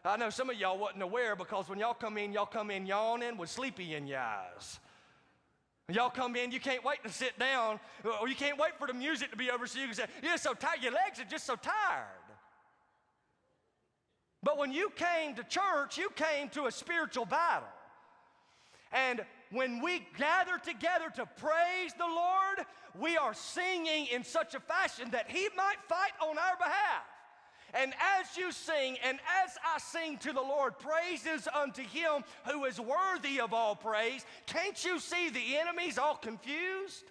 I 0.05 0.19
know 0.19 0.29
some 0.29 0.51
of 0.51 0.57
y'all 0.57 0.77
wasn't 0.77 1.03
aware 1.03 1.35
because 1.35 1.69
when 1.69 1.79
y'all 1.79 1.95
come 1.95 2.19
in, 2.19 2.33
y'all 2.33 2.45
come 2.45 2.71
in 2.71 2.85
yawning 2.85 3.39
with 3.39 3.49
sleepy 3.49 3.95
in 3.95 4.07
your 4.07 4.19
eyes. 4.19 4.79
Y'all 5.93 6.09
come 6.09 6.35
in, 6.35 6.51
you 6.51 6.61
can't 6.61 6.83
wait 6.83 7.03
to 7.05 7.11
sit 7.11 7.39
down, 7.39 7.79
or 8.21 8.27
you 8.27 8.35
can't 8.35 8.59
wait 8.59 8.73
for 8.79 8.87
the 8.87 8.95
music 8.95 9.31
to 9.31 9.37
be 9.37 9.51
over 9.51 9.67
so 9.67 9.79
you 9.79 9.87
can 9.87 9.95
say, 9.95 10.07
You're 10.23 10.39
so 10.39 10.55
tired, 10.55 10.83
your 10.83 10.93
legs 10.93 11.21
are 11.21 11.25
just 11.25 11.45
so 11.45 11.57
tired. 11.57 12.07
But 14.43 14.59
when 14.59 14.73
you 14.73 14.91
came 14.91 15.35
to 15.35 15.45
church, 15.45 15.99
you 15.99 16.11
came 16.11 16.49
to 16.51 16.67
a 16.67 16.73
spiritual 16.73 17.27
battle. 17.27 17.69
And 18.93 19.25
when 19.51 19.83
we 19.83 20.07
gather 20.17 20.59
together 20.59 21.11
to 21.17 21.27
praise 21.37 21.93
the 21.99 22.07
Lord, 22.07 22.67
we 22.99 23.17
are 23.17 23.35
singing 23.35 24.07
in 24.07 24.25
such 24.25 24.55
a 24.55 24.61
fashion 24.61 25.11
that 25.11 25.31
He 25.31 25.49
might 25.57 25.77
fight 25.89 26.13
on 26.23 26.39
our 26.39 26.57
behalf. 26.57 27.05
And 27.75 27.93
as 28.21 28.37
you 28.37 28.53
sing, 28.53 28.97
and 29.05 29.19
as 29.45 29.57
I 29.65 29.79
sing 29.79 30.19
to 30.19 30.33
the 30.33 30.41
Lord, 30.41 30.79
praises 30.79 31.49
unto 31.53 31.83
him 31.83 32.23
who 32.49 32.65
is 32.67 32.81
worthy 32.81 33.41
of 33.41 33.53
all 33.53 33.75
praise, 33.75 34.25
can't 34.47 34.83
you 34.85 35.01
see 35.01 35.29
the 35.29 35.57
enemies 35.57 35.99
all 35.99 36.15
confused? 36.15 37.05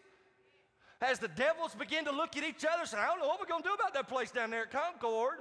As 1.02 1.20
the 1.20 1.28
devils 1.28 1.76
begin 1.76 2.06
to 2.06 2.12
look 2.12 2.38
at 2.38 2.46
each 2.46 2.64
other 2.64 2.82
and 2.82 2.90
say, 2.90 2.98
I 2.98 3.08
don't 3.08 3.20
know 3.20 3.28
what 3.28 3.42
we're 3.42 3.46
going 3.46 3.62
to 3.62 3.68
do 3.68 3.74
about 3.74 3.94
that 3.94 4.08
place 4.08 4.32
down 4.32 4.52
there 4.52 4.64
at 4.64 4.72
Concord. 4.72 5.40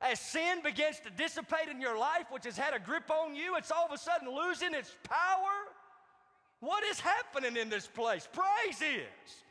As 0.00 0.18
sin 0.18 0.58
begins 0.64 0.98
to 1.00 1.10
dissipate 1.10 1.68
in 1.70 1.80
your 1.80 1.96
life, 1.96 2.26
which 2.30 2.44
has 2.44 2.58
had 2.58 2.74
a 2.74 2.80
grip 2.80 3.08
on 3.10 3.36
you, 3.36 3.56
it's 3.56 3.70
all 3.70 3.86
of 3.86 3.92
a 3.92 3.98
sudden 3.98 4.28
losing 4.34 4.74
its 4.74 4.96
power. 5.08 5.70
What 6.58 6.82
is 6.82 6.98
happening 6.98 7.56
in 7.56 7.68
this 7.68 7.86
place? 7.86 8.28
Praise 8.32 8.82
is. 8.82 9.44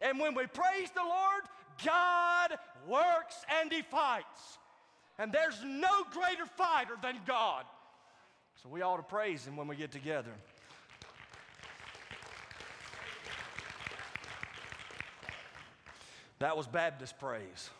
And 0.00 0.20
when 0.20 0.34
we 0.34 0.46
praise 0.46 0.90
the 0.94 1.02
Lord, 1.02 1.42
God 1.84 2.58
works 2.86 3.36
and 3.60 3.72
He 3.72 3.82
fights. 3.82 4.58
And 5.18 5.32
there's 5.32 5.62
no 5.64 6.04
greater 6.12 6.46
fighter 6.56 6.94
than 7.02 7.16
God. 7.26 7.64
So 8.62 8.68
we 8.68 8.82
ought 8.82 8.96
to 8.96 9.02
praise 9.02 9.46
Him 9.46 9.56
when 9.56 9.68
we 9.68 9.76
get 9.76 9.90
together. 9.90 10.32
That 16.38 16.56
was 16.56 16.66
Baptist 16.66 17.18
praise. 17.20 17.70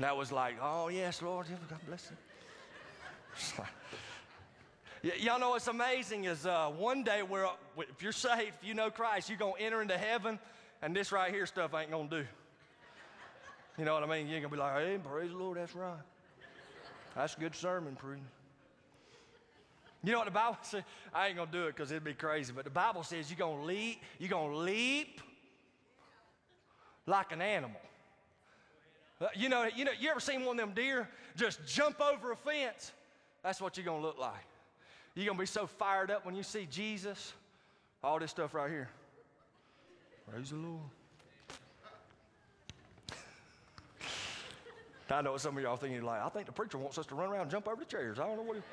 That 0.00 0.16
was 0.16 0.32
like, 0.32 0.56
oh, 0.62 0.88
yes, 0.88 1.22
Lord, 1.22 1.46
God 1.68 1.78
bless 1.86 2.10
you. 2.10 3.64
Y'all 5.20 5.38
know 5.38 5.50
what's 5.50 5.68
amazing 5.68 6.24
is 6.24 6.44
uh, 6.44 6.70
one 6.70 7.04
day, 7.04 7.22
we're, 7.22 7.48
if 7.78 8.02
you're 8.02 8.10
saved, 8.12 8.52
if 8.60 8.66
you 8.66 8.74
know 8.74 8.90
Christ, 8.90 9.28
you're 9.28 9.38
going 9.38 9.54
to 9.58 9.62
enter 9.62 9.80
into 9.80 9.96
heaven 9.96 10.40
and 10.82 10.94
this 10.94 11.12
right 11.12 11.32
here 11.32 11.46
stuff 11.46 11.74
ain't 11.74 11.90
gonna 11.90 12.08
do. 12.08 12.24
You 13.78 13.84
know 13.84 13.94
what 13.94 14.02
I 14.02 14.06
mean? 14.06 14.26
You 14.26 14.34
ain't 14.34 14.42
gonna 14.42 14.54
be 14.54 14.60
like, 14.60 14.76
hey, 14.76 14.98
praise 15.02 15.30
the 15.30 15.36
Lord, 15.36 15.58
that's 15.58 15.74
right. 15.74 16.00
That's 17.14 17.36
a 17.36 17.40
good 17.40 17.54
sermon, 17.54 17.96
preacher. 17.96 18.22
You 20.04 20.12
know 20.12 20.18
what 20.18 20.26
the 20.26 20.30
Bible 20.30 20.58
says? 20.62 20.82
I 21.12 21.28
ain't 21.28 21.36
gonna 21.36 21.50
do 21.50 21.66
it 21.66 21.76
because 21.76 21.90
it'd 21.90 22.04
be 22.04 22.14
crazy, 22.14 22.52
but 22.54 22.64
the 22.64 22.70
Bible 22.70 23.02
says 23.02 23.30
you're 23.30 23.38
gonna 23.38 23.64
leap, 23.64 24.02
you're 24.18 24.30
gonna 24.30 24.56
leap 24.56 25.20
like 27.06 27.32
an 27.32 27.42
animal. 27.42 27.80
Uh, 29.20 29.26
you 29.34 29.48
know, 29.48 29.68
you 29.74 29.84
know, 29.84 29.92
you 29.98 30.10
ever 30.10 30.20
seen 30.20 30.44
one 30.44 30.58
of 30.60 30.66
them 30.66 30.74
deer 30.74 31.08
just 31.36 31.66
jump 31.66 32.00
over 32.00 32.32
a 32.32 32.36
fence? 32.36 32.92
That's 33.42 33.60
what 33.60 33.76
you're 33.76 33.86
gonna 33.86 34.02
look 34.02 34.18
like. 34.18 34.34
You're 35.14 35.26
gonna 35.26 35.38
be 35.38 35.46
so 35.46 35.66
fired 35.66 36.10
up 36.10 36.24
when 36.24 36.36
you 36.36 36.42
see 36.42 36.66
Jesus, 36.70 37.32
all 38.04 38.18
this 38.20 38.30
stuff 38.30 38.54
right 38.54 38.70
here. 38.70 38.88
Praise 40.30 40.50
the 40.50 40.56
Lord. 40.56 40.80
I 45.10 45.22
know 45.22 45.36
some 45.38 45.56
of 45.56 45.62
y'all 45.62 45.76
thinking 45.76 46.02
like, 46.02 46.20
I 46.20 46.28
think 46.28 46.46
the 46.46 46.52
preacher 46.52 46.78
wants 46.78 46.98
us 46.98 47.06
to 47.06 47.14
run 47.14 47.30
around 47.30 47.42
and 47.42 47.50
jump 47.50 47.66
over 47.66 47.82
the 47.82 47.86
chairs. 47.86 48.18
I 48.18 48.26
don't 48.26 48.36
know 48.36 48.42
what 48.42 48.56
he... 48.56 48.62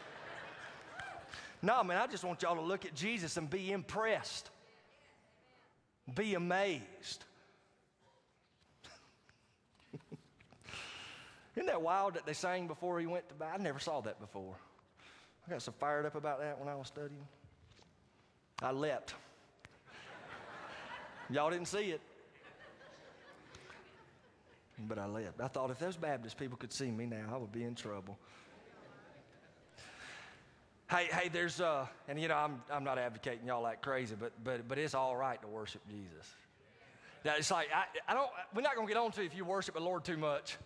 No, 1.61 1.83
man, 1.83 1.97
I 1.97 2.07
just 2.07 2.23
want 2.23 2.41
y'all 2.41 2.55
to 2.55 2.61
look 2.61 2.85
at 2.85 2.93
Jesus 2.93 3.37
and 3.37 3.49
be 3.49 3.71
impressed. 3.71 4.49
Be 6.13 6.35
amazed. 6.35 7.23
Isn't 11.55 11.67
that 11.67 11.81
wild 11.81 12.15
that 12.15 12.25
they 12.25 12.33
sang 12.33 12.67
before 12.67 12.99
he 12.99 13.07
went 13.07 13.29
to 13.29 13.35
bed? 13.35 13.47
I 13.53 13.57
never 13.57 13.79
saw 13.79 14.01
that 14.01 14.19
before. 14.19 14.53
I 15.47 15.51
got 15.51 15.61
so 15.61 15.71
fired 15.71 16.05
up 16.05 16.15
about 16.15 16.41
that 16.41 16.59
when 16.59 16.67
I 16.67 16.75
was 16.75 16.87
studying. 16.87 17.25
I 18.61 18.71
leapt. 18.71 19.15
Y'all 21.29 21.49
didn't 21.49 21.67
see 21.67 21.91
it. 21.91 22.01
But 24.77 24.99
I 24.99 25.05
left. 25.05 25.39
I 25.39 25.47
thought 25.47 25.71
if 25.71 25.79
those 25.79 25.95
Baptist 25.95 26.37
people 26.37 26.57
could 26.57 26.73
see 26.73 26.91
me 26.91 27.05
now, 27.05 27.25
I 27.33 27.37
would 27.37 27.51
be 27.51 27.63
in 27.63 27.75
trouble. 27.75 28.17
Hey, 30.89 31.07
hey, 31.09 31.29
there's 31.29 31.61
uh, 31.61 31.87
and 32.07 32.19
you 32.19 32.27
know, 32.27 32.35
I'm 32.35 32.61
I'm 32.69 32.83
not 32.83 32.99
advocating 32.99 33.47
y'all 33.47 33.63
like 33.63 33.81
crazy, 33.81 34.15
but 34.19 34.33
but 34.43 34.67
but 34.67 34.77
it's 34.77 34.93
all 34.93 35.15
right 35.15 35.41
to 35.41 35.47
worship 35.47 35.81
Jesus. 35.89 36.31
That 37.23 37.39
it's 37.39 37.49
like 37.49 37.69
I, 37.73 37.85
I 38.07 38.13
don't. 38.13 38.29
We're 38.53 38.61
not 38.61 38.75
gonna 38.75 38.87
get 38.87 38.97
on 38.97 39.11
to 39.13 39.23
if 39.23 39.35
you 39.35 39.45
worship 39.45 39.75
the 39.75 39.81
Lord 39.81 40.03
too 40.03 40.17
much. 40.17 40.57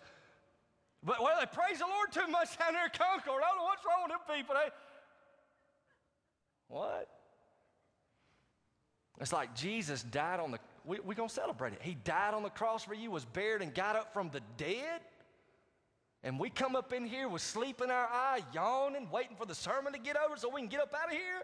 But 1.02 1.22
well, 1.22 1.38
they 1.40 1.46
praise 1.46 1.78
the 1.78 1.86
Lord 1.86 2.12
too 2.12 2.30
much 2.30 2.58
down 2.58 2.74
there 2.74 2.90
Concord. 2.90 3.42
I 3.42 3.48
don't 3.48 3.58
know 3.58 3.64
what's 3.64 3.84
wrong 3.86 4.02
with 4.02 4.12
them 4.12 4.36
people. 4.36 4.54
They, 4.54 4.70
what? 6.68 7.08
It's 9.20 9.32
like 9.32 9.54
Jesus 9.54 10.02
died 10.02 10.40
on 10.40 10.50
the. 10.50 10.58
We're 10.84 11.02
we 11.02 11.14
going 11.14 11.28
to 11.28 11.34
celebrate 11.34 11.74
it. 11.74 11.80
He 11.82 11.94
died 12.04 12.32
on 12.32 12.42
the 12.42 12.48
cross 12.48 12.84
for 12.84 12.94
you, 12.94 13.10
was 13.10 13.26
buried, 13.26 13.60
and 13.60 13.74
got 13.74 13.94
up 13.94 14.14
from 14.14 14.30
the 14.30 14.40
dead. 14.56 15.02
And 16.22 16.38
we 16.38 16.50
come 16.50 16.76
up 16.76 16.92
in 16.92 17.06
here 17.06 17.28
with 17.28 17.42
sleep 17.42 17.80
in 17.82 17.90
our 17.90 18.06
eye, 18.06 18.40
yawning, 18.54 19.08
waiting 19.10 19.36
for 19.36 19.46
the 19.46 19.54
sermon 19.54 19.92
to 19.92 19.98
get 19.98 20.16
over 20.16 20.36
so 20.36 20.50
we 20.50 20.60
can 20.60 20.68
get 20.68 20.80
up 20.80 20.94
out 20.94 21.08
of 21.08 21.12
here? 21.12 21.42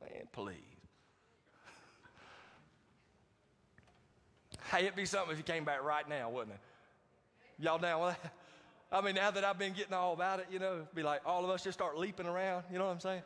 Man, 0.00 0.22
please. 0.32 0.56
hey, 4.70 4.84
it'd 4.84 4.96
be 4.96 5.04
something 5.04 5.32
if 5.32 5.38
you 5.38 5.44
came 5.44 5.64
back 5.64 5.82
right 5.82 6.08
now, 6.08 6.30
wouldn't 6.30 6.52
it? 6.52 6.60
Y'all 7.62 7.78
down 7.78 8.02
with 8.02 8.22
that? 8.22 8.32
I 8.92 9.00
mean, 9.02 9.14
now 9.14 9.30
that 9.30 9.44
I've 9.44 9.58
been 9.58 9.72
getting 9.72 9.92
all 9.92 10.14
about 10.14 10.40
it, 10.40 10.46
you 10.50 10.58
know, 10.58 10.86
be 10.94 11.02
like 11.02 11.20
all 11.24 11.44
of 11.44 11.50
us 11.50 11.62
just 11.62 11.78
start 11.78 11.96
leaping 11.96 12.26
around. 12.26 12.64
You 12.72 12.78
know 12.78 12.86
what 12.86 12.92
I'm 12.92 13.00
saying? 13.00 13.22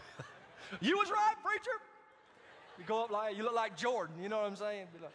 you 0.80 0.96
was 0.96 1.10
right, 1.10 1.34
preacher. 1.42 1.80
You 2.78 2.84
go 2.86 3.04
up 3.04 3.10
like 3.10 3.36
you 3.36 3.42
look 3.42 3.54
like 3.54 3.76
Jordan. 3.76 4.16
You 4.22 4.28
know 4.28 4.38
what 4.38 4.46
I'm 4.46 4.56
saying? 4.56 4.86
Like, 5.00 5.12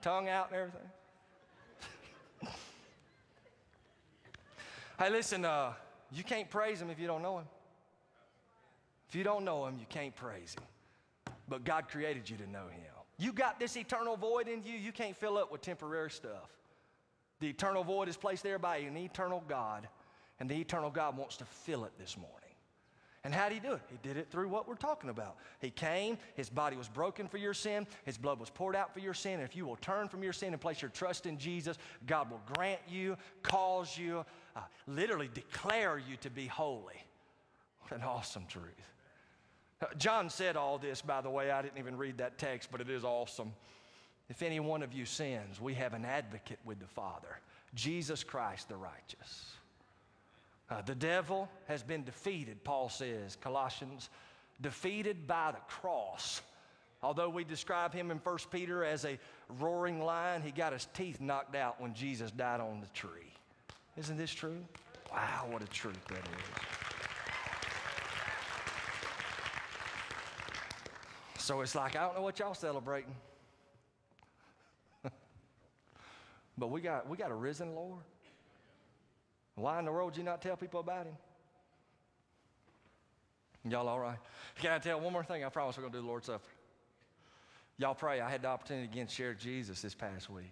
tongue 0.00 0.28
out 0.28 0.50
and 0.50 0.56
everything. 0.56 0.80
hey, 4.98 5.10
listen. 5.10 5.44
Uh, 5.44 5.72
you 6.14 6.24
can't 6.24 6.50
praise 6.50 6.80
him 6.80 6.90
if 6.90 6.98
you 6.98 7.06
don't 7.06 7.22
know 7.22 7.38
him. 7.38 7.46
If 9.08 9.14
you 9.14 9.24
don't 9.24 9.44
know 9.44 9.66
him, 9.66 9.78
you 9.78 9.86
can't 9.88 10.14
praise 10.14 10.54
him. 10.54 10.64
But 11.48 11.64
God 11.64 11.88
created 11.88 12.28
you 12.28 12.36
to 12.38 12.50
know 12.50 12.68
him. 12.68 12.82
You 13.18 13.32
got 13.32 13.60
this 13.60 13.76
eternal 13.76 14.16
void 14.16 14.48
in 14.48 14.62
you. 14.64 14.72
You 14.72 14.90
can't 14.90 15.16
fill 15.16 15.38
up 15.38 15.52
with 15.52 15.60
temporary 15.60 16.10
stuff. 16.10 16.50
The 17.40 17.48
eternal 17.48 17.84
void 17.84 18.08
is 18.08 18.16
placed 18.16 18.42
there 18.42 18.58
by 18.58 18.78
an 18.78 18.96
eternal 18.96 19.42
God, 19.48 19.88
and 20.40 20.48
the 20.48 20.54
eternal 20.54 20.90
God 20.90 21.16
wants 21.16 21.36
to 21.36 21.44
fill 21.44 21.84
it 21.84 21.92
this 21.98 22.16
morning. 22.16 22.41
And 23.24 23.32
how 23.32 23.48
did 23.48 23.54
he 23.54 23.60
do 23.60 23.74
it? 23.74 23.82
He 23.88 23.98
did 24.02 24.16
it 24.16 24.30
through 24.30 24.48
what 24.48 24.66
we're 24.66 24.74
talking 24.74 25.08
about. 25.08 25.36
He 25.60 25.70
came, 25.70 26.18
his 26.34 26.50
body 26.50 26.76
was 26.76 26.88
broken 26.88 27.28
for 27.28 27.38
your 27.38 27.54
sin, 27.54 27.86
his 28.04 28.18
blood 28.18 28.40
was 28.40 28.50
poured 28.50 28.74
out 28.74 28.92
for 28.92 28.98
your 28.98 29.14
sin. 29.14 29.34
And 29.34 29.44
if 29.44 29.54
you 29.54 29.64
will 29.64 29.76
turn 29.76 30.08
from 30.08 30.24
your 30.24 30.32
sin 30.32 30.52
and 30.52 30.60
place 30.60 30.82
your 30.82 30.90
trust 30.90 31.26
in 31.26 31.38
Jesus, 31.38 31.78
God 32.06 32.30
will 32.30 32.40
grant 32.52 32.80
you, 32.88 33.16
cause 33.42 33.96
you, 33.96 34.24
uh, 34.56 34.60
literally 34.88 35.30
declare 35.32 35.98
you 35.98 36.16
to 36.16 36.30
be 36.30 36.48
holy. 36.48 37.00
What 37.82 37.92
an 37.92 38.02
awesome 38.02 38.44
truth. 38.48 38.64
Uh, 39.80 39.86
John 39.98 40.28
said 40.28 40.56
all 40.56 40.78
this, 40.78 41.00
by 41.00 41.20
the 41.20 41.30
way. 41.30 41.52
I 41.52 41.62
didn't 41.62 41.78
even 41.78 41.96
read 41.96 42.18
that 42.18 42.38
text, 42.38 42.70
but 42.72 42.80
it 42.80 42.90
is 42.90 43.04
awesome. 43.04 43.52
If 44.30 44.42
any 44.42 44.58
one 44.58 44.82
of 44.82 44.92
you 44.92 45.04
sins, 45.04 45.60
we 45.60 45.74
have 45.74 45.94
an 45.94 46.04
advocate 46.04 46.58
with 46.64 46.80
the 46.80 46.86
Father, 46.88 47.38
Jesus 47.74 48.24
Christ 48.24 48.68
the 48.68 48.76
righteous. 48.76 49.52
Uh, 50.72 50.80
the 50.86 50.94
devil 50.94 51.50
has 51.68 51.82
been 51.82 52.02
defeated, 52.02 52.64
Paul 52.64 52.88
says, 52.88 53.36
Colossians, 53.42 54.08
defeated 54.62 55.26
by 55.26 55.52
the 55.52 55.58
cross. 55.68 56.40
Although 57.02 57.28
we 57.28 57.44
describe 57.44 57.92
him 57.92 58.10
in 58.10 58.16
1 58.16 58.38
Peter 58.50 58.82
as 58.82 59.04
a 59.04 59.18
roaring 59.60 60.02
lion, 60.02 60.40
he 60.40 60.50
got 60.50 60.72
his 60.72 60.88
teeth 60.94 61.20
knocked 61.20 61.54
out 61.54 61.78
when 61.78 61.92
Jesus 61.92 62.30
died 62.30 62.60
on 62.60 62.80
the 62.80 62.86
tree. 62.94 63.34
Isn't 63.98 64.16
this 64.16 64.32
true? 64.32 64.64
Wow, 65.12 65.46
what 65.50 65.60
a 65.60 65.66
truth 65.66 66.02
that 66.08 66.16
is. 66.16 66.24
So 71.42 71.60
it's 71.60 71.74
like, 71.74 71.96
I 71.96 72.00
don't 72.04 72.14
know 72.14 72.22
what 72.22 72.38
y'all 72.38 72.54
celebrating. 72.54 73.14
But 76.56 76.70
we 76.70 76.80
got, 76.80 77.08
we 77.08 77.16
got 77.16 77.30
a 77.30 77.34
risen 77.34 77.74
Lord. 77.74 78.04
Why 79.62 79.78
in 79.78 79.84
the 79.84 79.92
world 79.92 80.12
did 80.12 80.18
you 80.18 80.24
not 80.24 80.42
tell 80.42 80.56
people 80.56 80.80
about 80.80 81.06
him? 81.06 81.14
Y'all 83.64 83.86
all 83.86 84.00
right? 84.00 84.18
Can 84.60 84.72
I 84.72 84.80
tell 84.80 84.98
one 84.98 85.12
more 85.12 85.22
thing? 85.22 85.44
I 85.44 85.48
promise 85.50 85.76
we're 85.76 85.82
going 85.82 85.92
to 85.92 85.98
do 86.00 86.02
the 86.02 86.08
Lord's 86.08 86.26
Supper. 86.26 86.42
Y'all 87.78 87.94
pray. 87.94 88.20
I 88.20 88.28
had 88.28 88.42
the 88.42 88.48
opportunity 88.48 88.86
again 88.86 89.06
to 89.06 89.14
share 89.14 89.34
Jesus 89.34 89.80
this 89.80 89.94
past 89.94 90.28
week. 90.28 90.50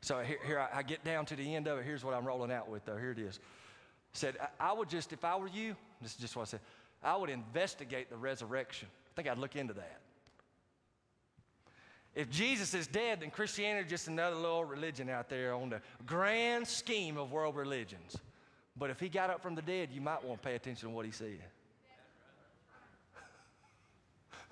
So 0.00 0.20
here, 0.20 0.38
here 0.46 0.60
I, 0.60 0.78
I, 0.78 0.82
get 0.84 1.02
down 1.02 1.26
to 1.26 1.34
the 1.34 1.56
end 1.56 1.66
of 1.66 1.78
it. 1.78 1.84
Here's 1.84 2.04
what 2.04 2.14
I'm 2.14 2.24
rolling 2.24 2.52
out 2.52 2.68
with, 2.68 2.84
though. 2.84 2.96
Here 2.96 3.10
it 3.10 3.18
is. 3.18 3.40
Said, 4.12 4.36
I, 4.40 4.70
I 4.70 4.72
would 4.72 4.88
just, 4.88 5.12
if 5.12 5.24
I 5.24 5.34
were 5.34 5.48
you, 5.48 5.74
this 6.00 6.12
is 6.12 6.16
just 6.18 6.36
what 6.36 6.42
I 6.42 6.44
said, 6.44 6.60
I 7.02 7.16
would 7.16 7.30
investigate 7.30 8.10
the 8.10 8.16
resurrection. 8.16 8.86
I 9.10 9.10
think 9.16 9.26
I'd 9.28 9.38
look 9.38 9.56
into 9.56 9.74
that. 9.74 10.00
If 12.14 12.30
Jesus 12.30 12.74
is 12.74 12.86
dead, 12.86 13.22
then 13.22 13.30
Christianity 13.30 13.86
is 13.86 13.90
just 13.90 14.06
another 14.06 14.36
little 14.36 14.64
religion 14.64 15.10
out 15.10 15.28
there 15.28 15.52
on 15.52 15.68
the 15.68 15.80
grand 16.06 16.68
scheme 16.68 17.18
of 17.18 17.32
world 17.32 17.56
religions. 17.56 18.16
But 18.78 18.90
if 18.90 19.00
he 19.00 19.08
got 19.08 19.30
up 19.30 19.42
from 19.42 19.54
the 19.54 19.62
dead, 19.62 19.88
you 19.92 20.00
might 20.00 20.22
want 20.22 20.42
to 20.42 20.48
pay 20.48 20.54
attention 20.54 20.88
to 20.88 20.94
what 20.94 21.06
he 21.06 21.12
said. 21.12 21.38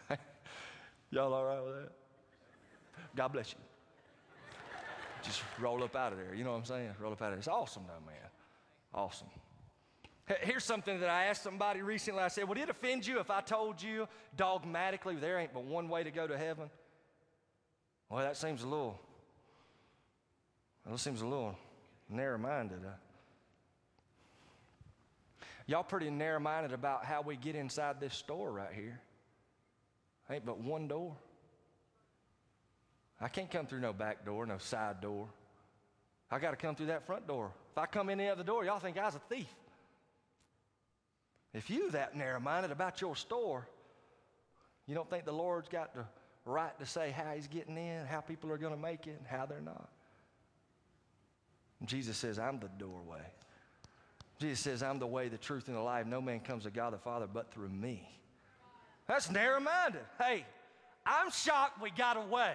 Y'all 1.10 1.32
all 1.32 1.44
right 1.44 1.62
with 1.62 1.74
that? 1.74 1.92
God 3.14 3.28
bless 3.28 3.52
you. 3.52 3.58
Just 5.22 5.42
roll 5.58 5.82
up 5.82 5.94
out 5.94 6.12
of 6.12 6.18
there. 6.18 6.34
You 6.34 6.44
know 6.44 6.52
what 6.52 6.58
I'm 6.58 6.64
saying? 6.64 6.90
Roll 6.98 7.12
up 7.12 7.20
out 7.20 7.26
of 7.26 7.32
there. 7.32 7.38
It's 7.38 7.48
awesome, 7.48 7.84
though, 7.86 8.06
man. 8.06 8.16
Awesome. 8.94 9.28
Here's 10.40 10.64
something 10.64 11.00
that 11.00 11.10
I 11.10 11.24
asked 11.24 11.42
somebody 11.42 11.82
recently. 11.82 12.22
I 12.22 12.28
said, 12.28 12.48
Would 12.48 12.56
it 12.56 12.70
offend 12.70 13.06
you 13.06 13.20
if 13.20 13.30
I 13.30 13.42
told 13.42 13.82
you 13.82 14.08
dogmatically 14.36 15.16
there 15.16 15.38
ain't 15.38 15.52
but 15.52 15.64
one 15.64 15.88
way 15.88 16.02
to 16.02 16.10
go 16.10 16.26
to 16.26 16.36
heaven? 16.38 16.70
Well, 18.08 18.22
that 18.22 18.36
seems 18.36 18.62
a 18.62 18.66
little, 18.66 18.98
that 20.86 20.98
seems 20.98 21.20
a 21.20 21.26
little 21.26 21.56
narrow 22.08 22.38
minded. 22.38 22.80
Y'all 25.66 25.82
pretty 25.82 26.10
narrow 26.10 26.40
minded 26.40 26.72
about 26.72 27.04
how 27.04 27.22
we 27.22 27.36
get 27.36 27.54
inside 27.54 28.00
this 28.00 28.14
store 28.14 28.50
right 28.50 28.72
here. 28.74 29.00
Ain't 30.30 30.46
but 30.46 30.58
one 30.58 30.88
door. 30.88 31.16
I 33.20 33.28
can't 33.28 33.50
come 33.50 33.66
through 33.66 33.80
no 33.80 33.92
back 33.92 34.24
door, 34.24 34.46
no 34.46 34.58
side 34.58 35.00
door. 35.00 35.28
I 36.30 36.38
got 36.38 36.50
to 36.50 36.56
come 36.56 36.74
through 36.74 36.86
that 36.86 37.06
front 37.06 37.26
door. 37.26 37.52
If 37.72 37.78
I 37.78 37.86
come 37.86 38.10
in 38.10 38.18
the 38.18 38.28
other 38.28 38.42
door, 38.42 38.64
y'all 38.64 38.78
think 38.78 38.98
I 38.98 39.04
was 39.04 39.14
a 39.14 39.34
thief. 39.34 39.48
If 41.52 41.70
you 41.70 41.90
that 41.92 42.16
narrow 42.16 42.40
minded 42.40 42.72
about 42.72 43.00
your 43.00 43.14
store, 43.14 43.68
you 44.86 44.94
don't 44.94 45.08
think 45.08 45.24
the 45.24 45.32
Lord's 45.32 45.68
got 45.68 45.94
the 45.94 46.04
right 46.44 46.76
to 46.80 46.86
say 46.86 47.10
how 47.10 47.32
he's 47.34 47.46
getting 47.46 47.76
in, 47.76 48.06
how 48.06 48.20
people 48.20 48.50
are 48.50 48.58
going 48.58 48.74
to 48.74 48.80
make 48.80 49.06
it, 49.06 49.16
and 49.18 49.26
how 49.26 49.46
they're 49.46 49.60
not. 49.60 49.88
Jesus 51.84 52.16
says, 52.16 52.38
I'm 52.38 52.58
the 52.60 52.68
doorway. 52.78 53.22
Jesus 54.44 54.60
says, 54.60 54.82
I'm 54.82 54.98
the 54.98 55.06
way, 55.06 55.28
the 55.28 55.38
truth, 55.38 55.68
and 55.68 55.76
the 55.76 55.80
life. 55.80 56.04
No 56.06 56.20
man 56.20 56.40
comes 56.40 56.64
to 56.64 56.70
God 56.70 56.92
the 56.92 56.98
Father 56.98 57.26
but 57.26 57.50
through 57.50 57.70
me. 57.70 58.06
That's 59.08 59.30
narrow 59.30 59.58
minded. 59.58 60.02
Hey, 60.20 60.44
I'm 61.06 61.30
shocked 61.30 61.80
we 61.80 61.90
got 61.90 62.18
away. 62.18 62.52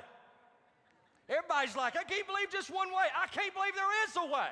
Everybody's 1.27 1.75
like, 1.75 1.95
I 1.95 2.03
can't 2.03 2.27
believe 2.27 2.51
just 2.51 2.69
one 2.69 2.89
way. 2.89 3.05
I 3.19 3.25
can't 3.25 3.51
believe 3.55 3.73
there 3.73 3.85
is 4.07 4.15
a 4.17 4.31
way. 4.31 4.49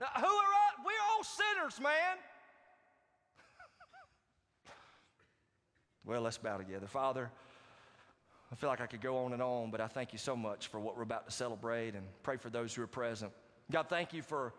Now, 0.00 0.06
who 0.18 0.26
are 0.26 0.28
us? 0.28 0.74
We're 0.84 0.92
all 1.10 1.24
sinners, 1.24 1.80
man. 1.82 2.16
well, 6.04 6.20
let's 6.20 6.38
bow 6.38 6.58
together. 6.58 6.86
Father, 6.86 7.28
I 8.52 8.54
feel 8.54 8.70
like 8.70 8.80
I 8.80 8.86
could 8.86 9.00
go 9.00 9.24
on 9.24 9.32
and 9.32 9.42
on, 9.42 9.72
but 9.72 9.80
I 9.80 9.88
thank 9.88 10.12
you 10.12 10.20
so 10.20 10.36
much 10.36 10.68
for 10.68 10.78
what 10.78 10.96
we're 10.96 11.02
about 11.02 11.26
to 11.26 11.32
celebrate 11.32 11.96
and 11.96 12.06
pray 12.22 12.36
for 12.36 12.50
those 12.50 12.72
who 12.72 12.84
are 12.84 12.88
present. 12.88 13.32
God, 13.68 13.88
thank 13.88 14.12
you 14.12 14.22
for 14.22 14.52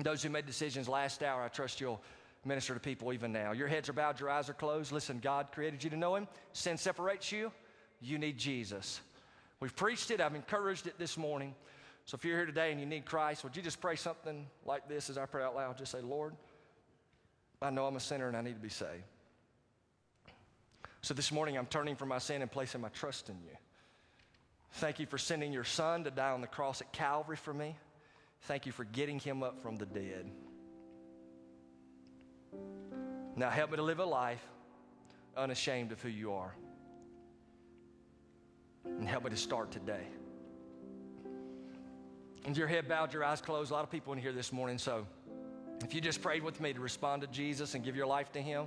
those 0.00 0.22
who 0.22 0.30
made 0.30 0.46
decisions 0.46 0.88
last 0.88 1.22
hour. 1.22 1.42
I 1.42 1.48
trust 1.48 1.80
you'll 1.80 2.00
minister 2.44 2.74
to 2.74 2.80
people 2.80 3.12
even 3.12 3.32
now. 3.32 3.52
Your 3.52 3.68
heads 3.68 3.88
are 3.88 3.92
bowed, 3.92 4.18
your 4.18 4.30
eyes 4.30 4.48
are 4.48 4.54
closed. 4.54 4.92
Listen, 4.92 5.20
God 5.20 5.48
created 5.52 5.84
you 5.84 5.90
to 5.90 5.96
know 5.96 6.16
Him. 6.16 6.26
Sin 6.52 6.76
separates 6.76 7.30
you. 7.30 7.52
You 8.00 8.18
need 8.18 8.38
Jesus. 8.38 9.00
We've 9.60 9.74
preached 9.74 10.10
it, 10.10 10.20
I've 10.20 10.34
encouraged 10.34 10.86
it 10.86 10.98
this 10.98 11.16
morning. 11.16 11.54
So 12.04 12.16
if 12.16 12.24
you're 12.24 12.36
here 12.36 12.46
today 12.46 12.72
and 12.72 12.80
you 12.80 12.86
need 12.86 13.04
Christ, 13.04 13.44
would 13.44 13.56
you 13.56 13.62
just 13.62 13.80
pray 13.80 13.94
something 13.94 14.46
like 14.66 14.88
this 14.88 15.08
as 15.08 15.16
I 15.16 15.26
pray 15.26 15.44
out 15.44 15.54
loud? 15.54 15.78
Just 15.78 15.92
say, 15.92 16.00
Lord, 16.00 16.34
I 17.60 17.70
know 17.70 17.86
I'm 17.86 17.94
a 17.94 18.00
sinner 18.00 18.26
and 18.26 18.36
I 18.36 18.42
need 18.42 18.54
to 18.54 18.60
be 18.60 18.68
saved. 18.68 19.04
So 21.00 21.14
this 21.14 21.30
morning, 21.30 21.56
I'm 21.56 21.66
turning 21.66 21.94
from 21.94 22.08
my 22.08 22.18
sin 22.18 22.42
and 22.42 22.50
placing 22.50 22.80
my 22.80 22.88
trust 22.88 23.28
in 23.28 23.36
you. 23.36 23.56
Thank 24.74 24.98
you 24.98 25.06
for 25.06 25.18
sending 25.18 25.52
your 25.52 25.64
son 25.64 26.04
to 26.04 26.10
die 26.10 26.30
on 26.30 26.40
the 26.40 26.46
cross 26.46 26.80
at 26.80 26.92
Calvary 26.92 27.36
for 27.36 27.54
me. 27.54 27.76
Thank 28.42 28.66
you 28.66 28.72
for 28.72 28.84
getting 28.84 29.18
him 29.18 29.42
up 29.42 29.60
from 29.62 29.76
the 29.76 29.86
dead. 29.86 30.30
Now 33.36 33.50
help 33.50 33.70
me 33.70 33.76
to 33.76 33.82
live 33.82 34.00
a 34.00 34.04
life 34.04 34.42
unashamed 35.36 35.92
of 35.92 36.02
who 36.02 36.08
you 36.08 36.32
are. 36.32 36.54
and 38.84 39.08
help 39.08 39.24
me 39.24 39.30
to 39.30 39.36
start 39.36 39.70
today. 39.70 40.06
And 42.44 42.56
your 42.56 42.66
head 42.66 42.88
bowed, 42.88 43.12
your 43.12 43.24
eyes 43.24 43.40
closed. 43.40 43.70
A 43.70 43.74
lot 43.74 43.84
of 43.84 43.90
people 43.90 44.12
in 44.12 44.18
here 44.18 44.32
this 44.32 44.52
morning, 44.52 44.78
so 44.78 45.06
if 45.84 45.94
you 45.94 46.00
just 46.00 46.20
prayed 46.20 46.42
with 46.42 46.60
me 46.60 46.72
to 46.72 46.80
respond 46.80 47.22
to 47.22 47.28
Jesus 47.28 47.74
and 47.74 47.84
give 47.84 47.94
your 47.94 48.06
life 48.06 48.32
to 48.32 48.42
Him, 48.42 48.66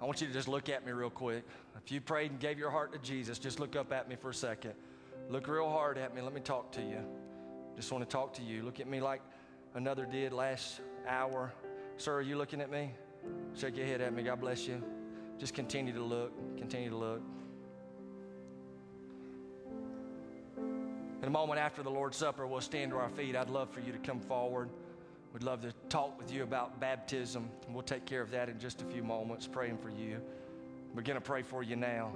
I 0.00 0.06
want 0.06 0.20
you 0.20 0.26
to 0.26 0.32
just 0.32 0.48
look 0.48 0.70
at 0.70 0.86
me 0.86 0.92
real 0.92 1.10
quick. 1.10 1.44
If 1.84 1.92
you 1.92 2.00
prayed 2.00 2.30
and 2.30 2.40
gave 2.40 2.58
your 2.58 2.70
heart 2.70 2.92
to 2.92 2.98
Jesus, 2.98 3.38
just 3.38 3.60
look 3.60 3.76
up 3.76 3.92
at 3.92 4.08
me 4.08 4.16
for 4.16 4.30
a 4.30 4.34
second. 4.34 4.72
Look 5.28 5.46
real 5.46 5.68
hard 5.68 5.98
at 5.98 6.14
me. 6.14 6.22
Let 6.22 6.32
me 6.32 6.40
talk 6.40 6.72
to 6.72 6.80
you. 6.80 7.04
Just 7.80 7.92
want 7.92 8.06
to 8.06 8.14
talk 8.14 8.34
to 8.34 8.42
you. 8.42 8.62
Look 8.62 8.78
at 8.78 8.86
me 8.86 9.00
like 9.00 9.22
another 9.74 10.04
did 10.04 10.34
last 10.34 10.82
hour. 11.08 11.50
Sir, 11.96 12.14
are 12.14 12.20
you 12.20 12.36
looking 12.36 12.60
at 12.60 12.70
me? 12.70 12.90
Shake 13.56 13.78
your 13.78 13.86
head 13.86 14.02
at 14.02 14.12
me. 14.12 14.22
God 14.22 14.38
bless 14.38 14.66
you. 14.66 14.82
Just 15.38 15.54
continue 15.54 15.94
to 15.94 16.02
look. 16.02 16.30
Continue 16.58 16.90
to 16.90 16.96
look. 16.96 17.22
In 20.58 21.24
a 21.24 21.30
moment 21.30 21.58
after 21.58 21.82
the 21.82 21.90
Lord's 21.90 22.18
Supper, 22.18 22.46
we'll 22.46 22.60
stand 22.60 22.90
to 22.90 22.98
our 22.98 23.08
feet. 23.08 23.34
I'd 23.34 23.48
love 23.48 23.70
for 23.70 23.80
you 23.80 23.92
to 23.92 23.98
come 23.98 24.20
forward. 24.20 24.68
We'd 25.32 25.42
love 25.42 25.62
to 25.62 25.72
talk 25.88 26.18
with 26.18 26.30
you 26.30 26.42
about 26.42 26.80
baptism. 26.80 27.48
We'll 27.70 27.82
take 27.82 28.04
care 28.04 28.20
of 28.20 28.30
that 28.32 28.50
in 28.50 28.58
just 28.58 28.82
a 28.82 28.84
few 28.84 29.02
moments, 29.02 29.46
praying 29.46 29.78
for 29.78 29.88
you. 29.88 30.20
We're 30.94 31.00
going 31.00 31.16
to 31.18 31.22
pray 31.22 31.40
for 31.40 31.62
you 31.62 31.76
now. 31.76 32.12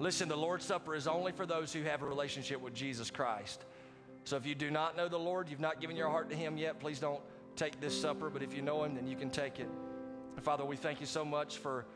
Listen, 0.00 0.28
the 0.28 0.36
Lord's 0.36 0.64
Supper 0.64 0.96
is 0.96 1.06
only 1.06 1.30
for 1.30 1.46
those 1.46 1.72
who 1.72 1.84
have 1.84 2.02
a 2.02 2.06
relationship 2.06 2.60
with 2.60 2.74
Jesus 2.74 3.08
Christ. 3.08 3.64
So 4.24 4.36
if 4.36 4.46
you 4.46 4.54
do 4.54 4.70
not 4.70 4.96
know 4.96 5.08
the 5.08 5.18
Lord, 5.18 5.48
you've 5.48 5.60
not 5.60 5.80
given 5.80 5.96
your 5.96 6.08
heart 6.08 6.30
to 6.30 6.36
Him 6.36 6.56
yet, 6.56 6.80
please 6.80 6.98
don't 6.98 7.20
take 7.56 7.80
this 7.80 7.98
supper. 7.98 8.30
But 8.30 8.42
if 8.42 8.54
you 8.54 8.62
know 8.62 8.84
Him, 8.84 8.94
then 8.94 9.06
you 9.06 9.16
can 9.16 9.30
take 9.30 9.60
it. 9.60 9.68
Father, 10.42 10.64
we 10.64 10.76
thank 10.76 11.00
you 11.00 11.06
so 11.06 11.24
much 11.24 11.58
for 11.58 11.86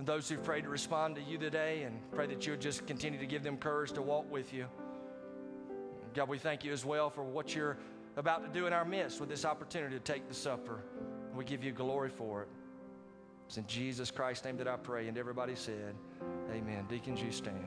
those 0.00 0.28
who've 0.28 0.42
prayed 0.42 0.64
to 0.64 0.70
respond 0.70 1.14
to 1.16 1.22
you 1.22 1.38
today 1.38 1.82
and 1.82 2.00
pray 2.10 2.26
that 2.26 2.44
you 2.46 2.52
would 2.52 2.60
just 2.60 2.86
continue 2.86 3.18
to 3.18 3.26
give 3.26 3.42
them 3.42 3.56
courage 3.56 3.92
to 3.92 4.02
walk 4.02 4.30
with 4.30 4.52
you. 4.52 4.66
God, 6.14 6.28
we 6.28 6.38
thank 6.38 6.64
you 6.64 6.72
as 6.72 6.84
well 6.84 7.08
for 7.08 7.22
what 7.22 7.54
you're 7.54 7.78
about 8.16 8.44
to 8.44 8.58
do 8.58 8.66
in 8.66 8.72
our 8.72 8.84
midst 8.84 9.20
with 9.20 9.28
this 9.28 9.44
opportunity 9.44 9.94
to 9.94 10.00
take 10.00 10.28
the 10.28 10.34
supper. 10.34 10.82
We 11.34 11.44
give 11.44 11.64
you 11.64 11.72
glory 11.72 12.10
for 12.10 12.42
it. 12.42 12.48
It's 13.46 13.56
in 13.56 13.66
Jesus 13.66 14.10
Christ's 14.10 14.44
name 14.44 14.56
that 14.58 14.68
I 14.68 14.76
pray. 14.76 15.08
And 15.08 15.16
everybody 15.16 15.54
said, 15.54 15.94
Amen. 16.50 16.86
Deacons, 16.88 17.22
you 17.22 17.32
stand. 17.32 17.66